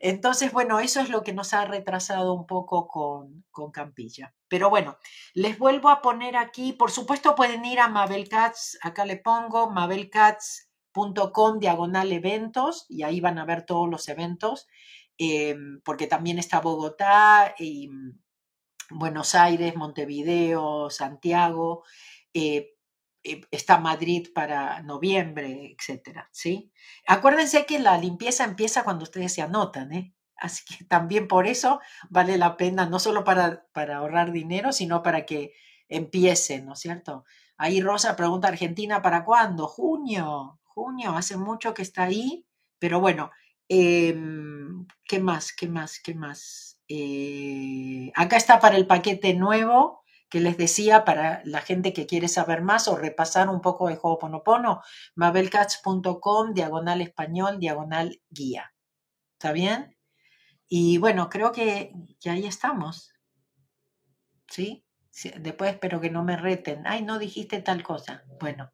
[0.00, 4.34] Entonces, bueno, eso es lo que nos ha retrasado un poco con, con Campilla.
[4.48, 4.96] Pero bueno,
[5.34, 9.68] les vuelvo a poner aquí, por supuesto pueden ir a Mabel Cats, acá le pongo
[9.68, 14.66] mabelcats.com diagonal eventos y ahí van a ver todos los eventos.
[15.18, 17.90] Em, porque también está Bogotá, y
[18.90, 21.84] Buenos Aires, Montevideo, Santiago,
[22.34, 22.74] eh,
[23.24, 26.72] eh, está Madrid para noviembre, etcétera, ¿sí?
[27.08, 30.14] Acuérdense que la limpieza empieza cuando ustedes se anotan, ¿eh?
[30.36, 35.02] Así que también por eso vale la pena, no solo para, para ahorrar dinero, sino
[35.02, 35.52] para que
[35.88, 37.24] empiecen, ¿no es cierto?
[37.56, 39.66] Ahí Rosa pregunta, ¿Argentina para cuándo?
[39.66, 42.46] Junio, junio, hace mucho que está ahí
[42.78, 43.30] Pero bueno,
[43.68, 45.52] em, ¿qué más?
[45.52, 46.00] ¿Qué más?
[46.00, 46.78] ¿Qué más?
[46.88, 52.28] Eh, acá está para el paquete nuevo que les decía para la gente que quiere
[52.28, 54.82] saber más o repasar un poco de Ho'oponopono,
[55.14, 58.74] mabelcats.com, diagonal español, diagonal guía.
[59.34, 59.96] ¿Está bien?
[60.68, 63.12] Y bueno, creo que, que ahí estamos.
[64.48, 64.84] ¿Sí?
[65.38, 66.86] Después espero que no me reten.
[66.86, 68.24] Ay, no dijiste tal cosa.
[68.38, 68.70] Bueno,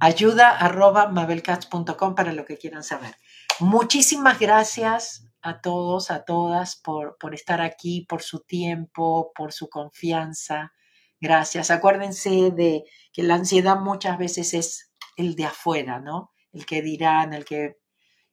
[0.00, 3.14] ayuda arroba mabelcats.com para lo que quieran saber.
[3.60, 9.68] Muchísimas gracias a todos, a todas por, por estar aquí, por su tiempo, por su
[9.68, 10.72] confianza.
[11.20, 11.70] Gracias.
[11.70, 16.32] Acuérdense de que la ansiedad muchas veces es el de afuera, ¿no?
[16.52, 17.78] El que dirán, el que...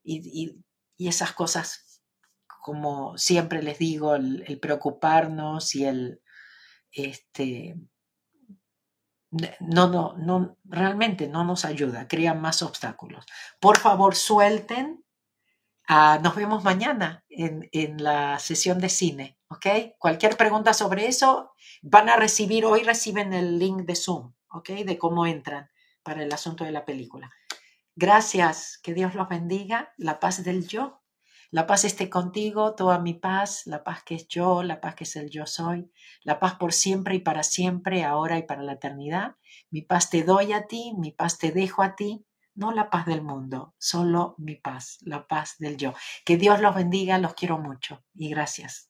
[0.03, 0.63] Y,
[0.97, 2.01] esas cosas,
[2.61, 6.21] como siempre les digo, el, el preocuparnos y el...
[6.91, 7.75] Este,
[9.59, 13.25] no, no, no, realmente no nos ayuda, crean más obstáculos.
[13.59, 15.05] Por favor, suelten
[15.91, 19.95] Ah, nos vemos mañana en, la sesión de cine, ¿ok?
[19.97, 24.69] Cualquier pregunta sobre eso, van a recibir, hoy reciben el link de Zoom, ¿ok?
[24.85, 25.71] De cómo entran
[26.03, 27.31] para el asunto de la película.
[27.95, 31.01] Gracias, que Dios los bendiga, la paz del yo.
[31.49, 35.05] La paz esté contigo, toda mi paz, la paz que es yo, la paz que
[35.05, 38.73] es el yo soy, la paz por siempre y para siempre, ahora y para la
[38.73, 39.37] eternidad.
[39.71, 42.27] Mi paz te doy a ti, mi paz te dejo a ti,
[42.59, 45.93] no la paz del mundo, solo mi paz, la paz del yo.
[46.25, 48.88] Que Dios los bendiga, los quiero mucho y gracias.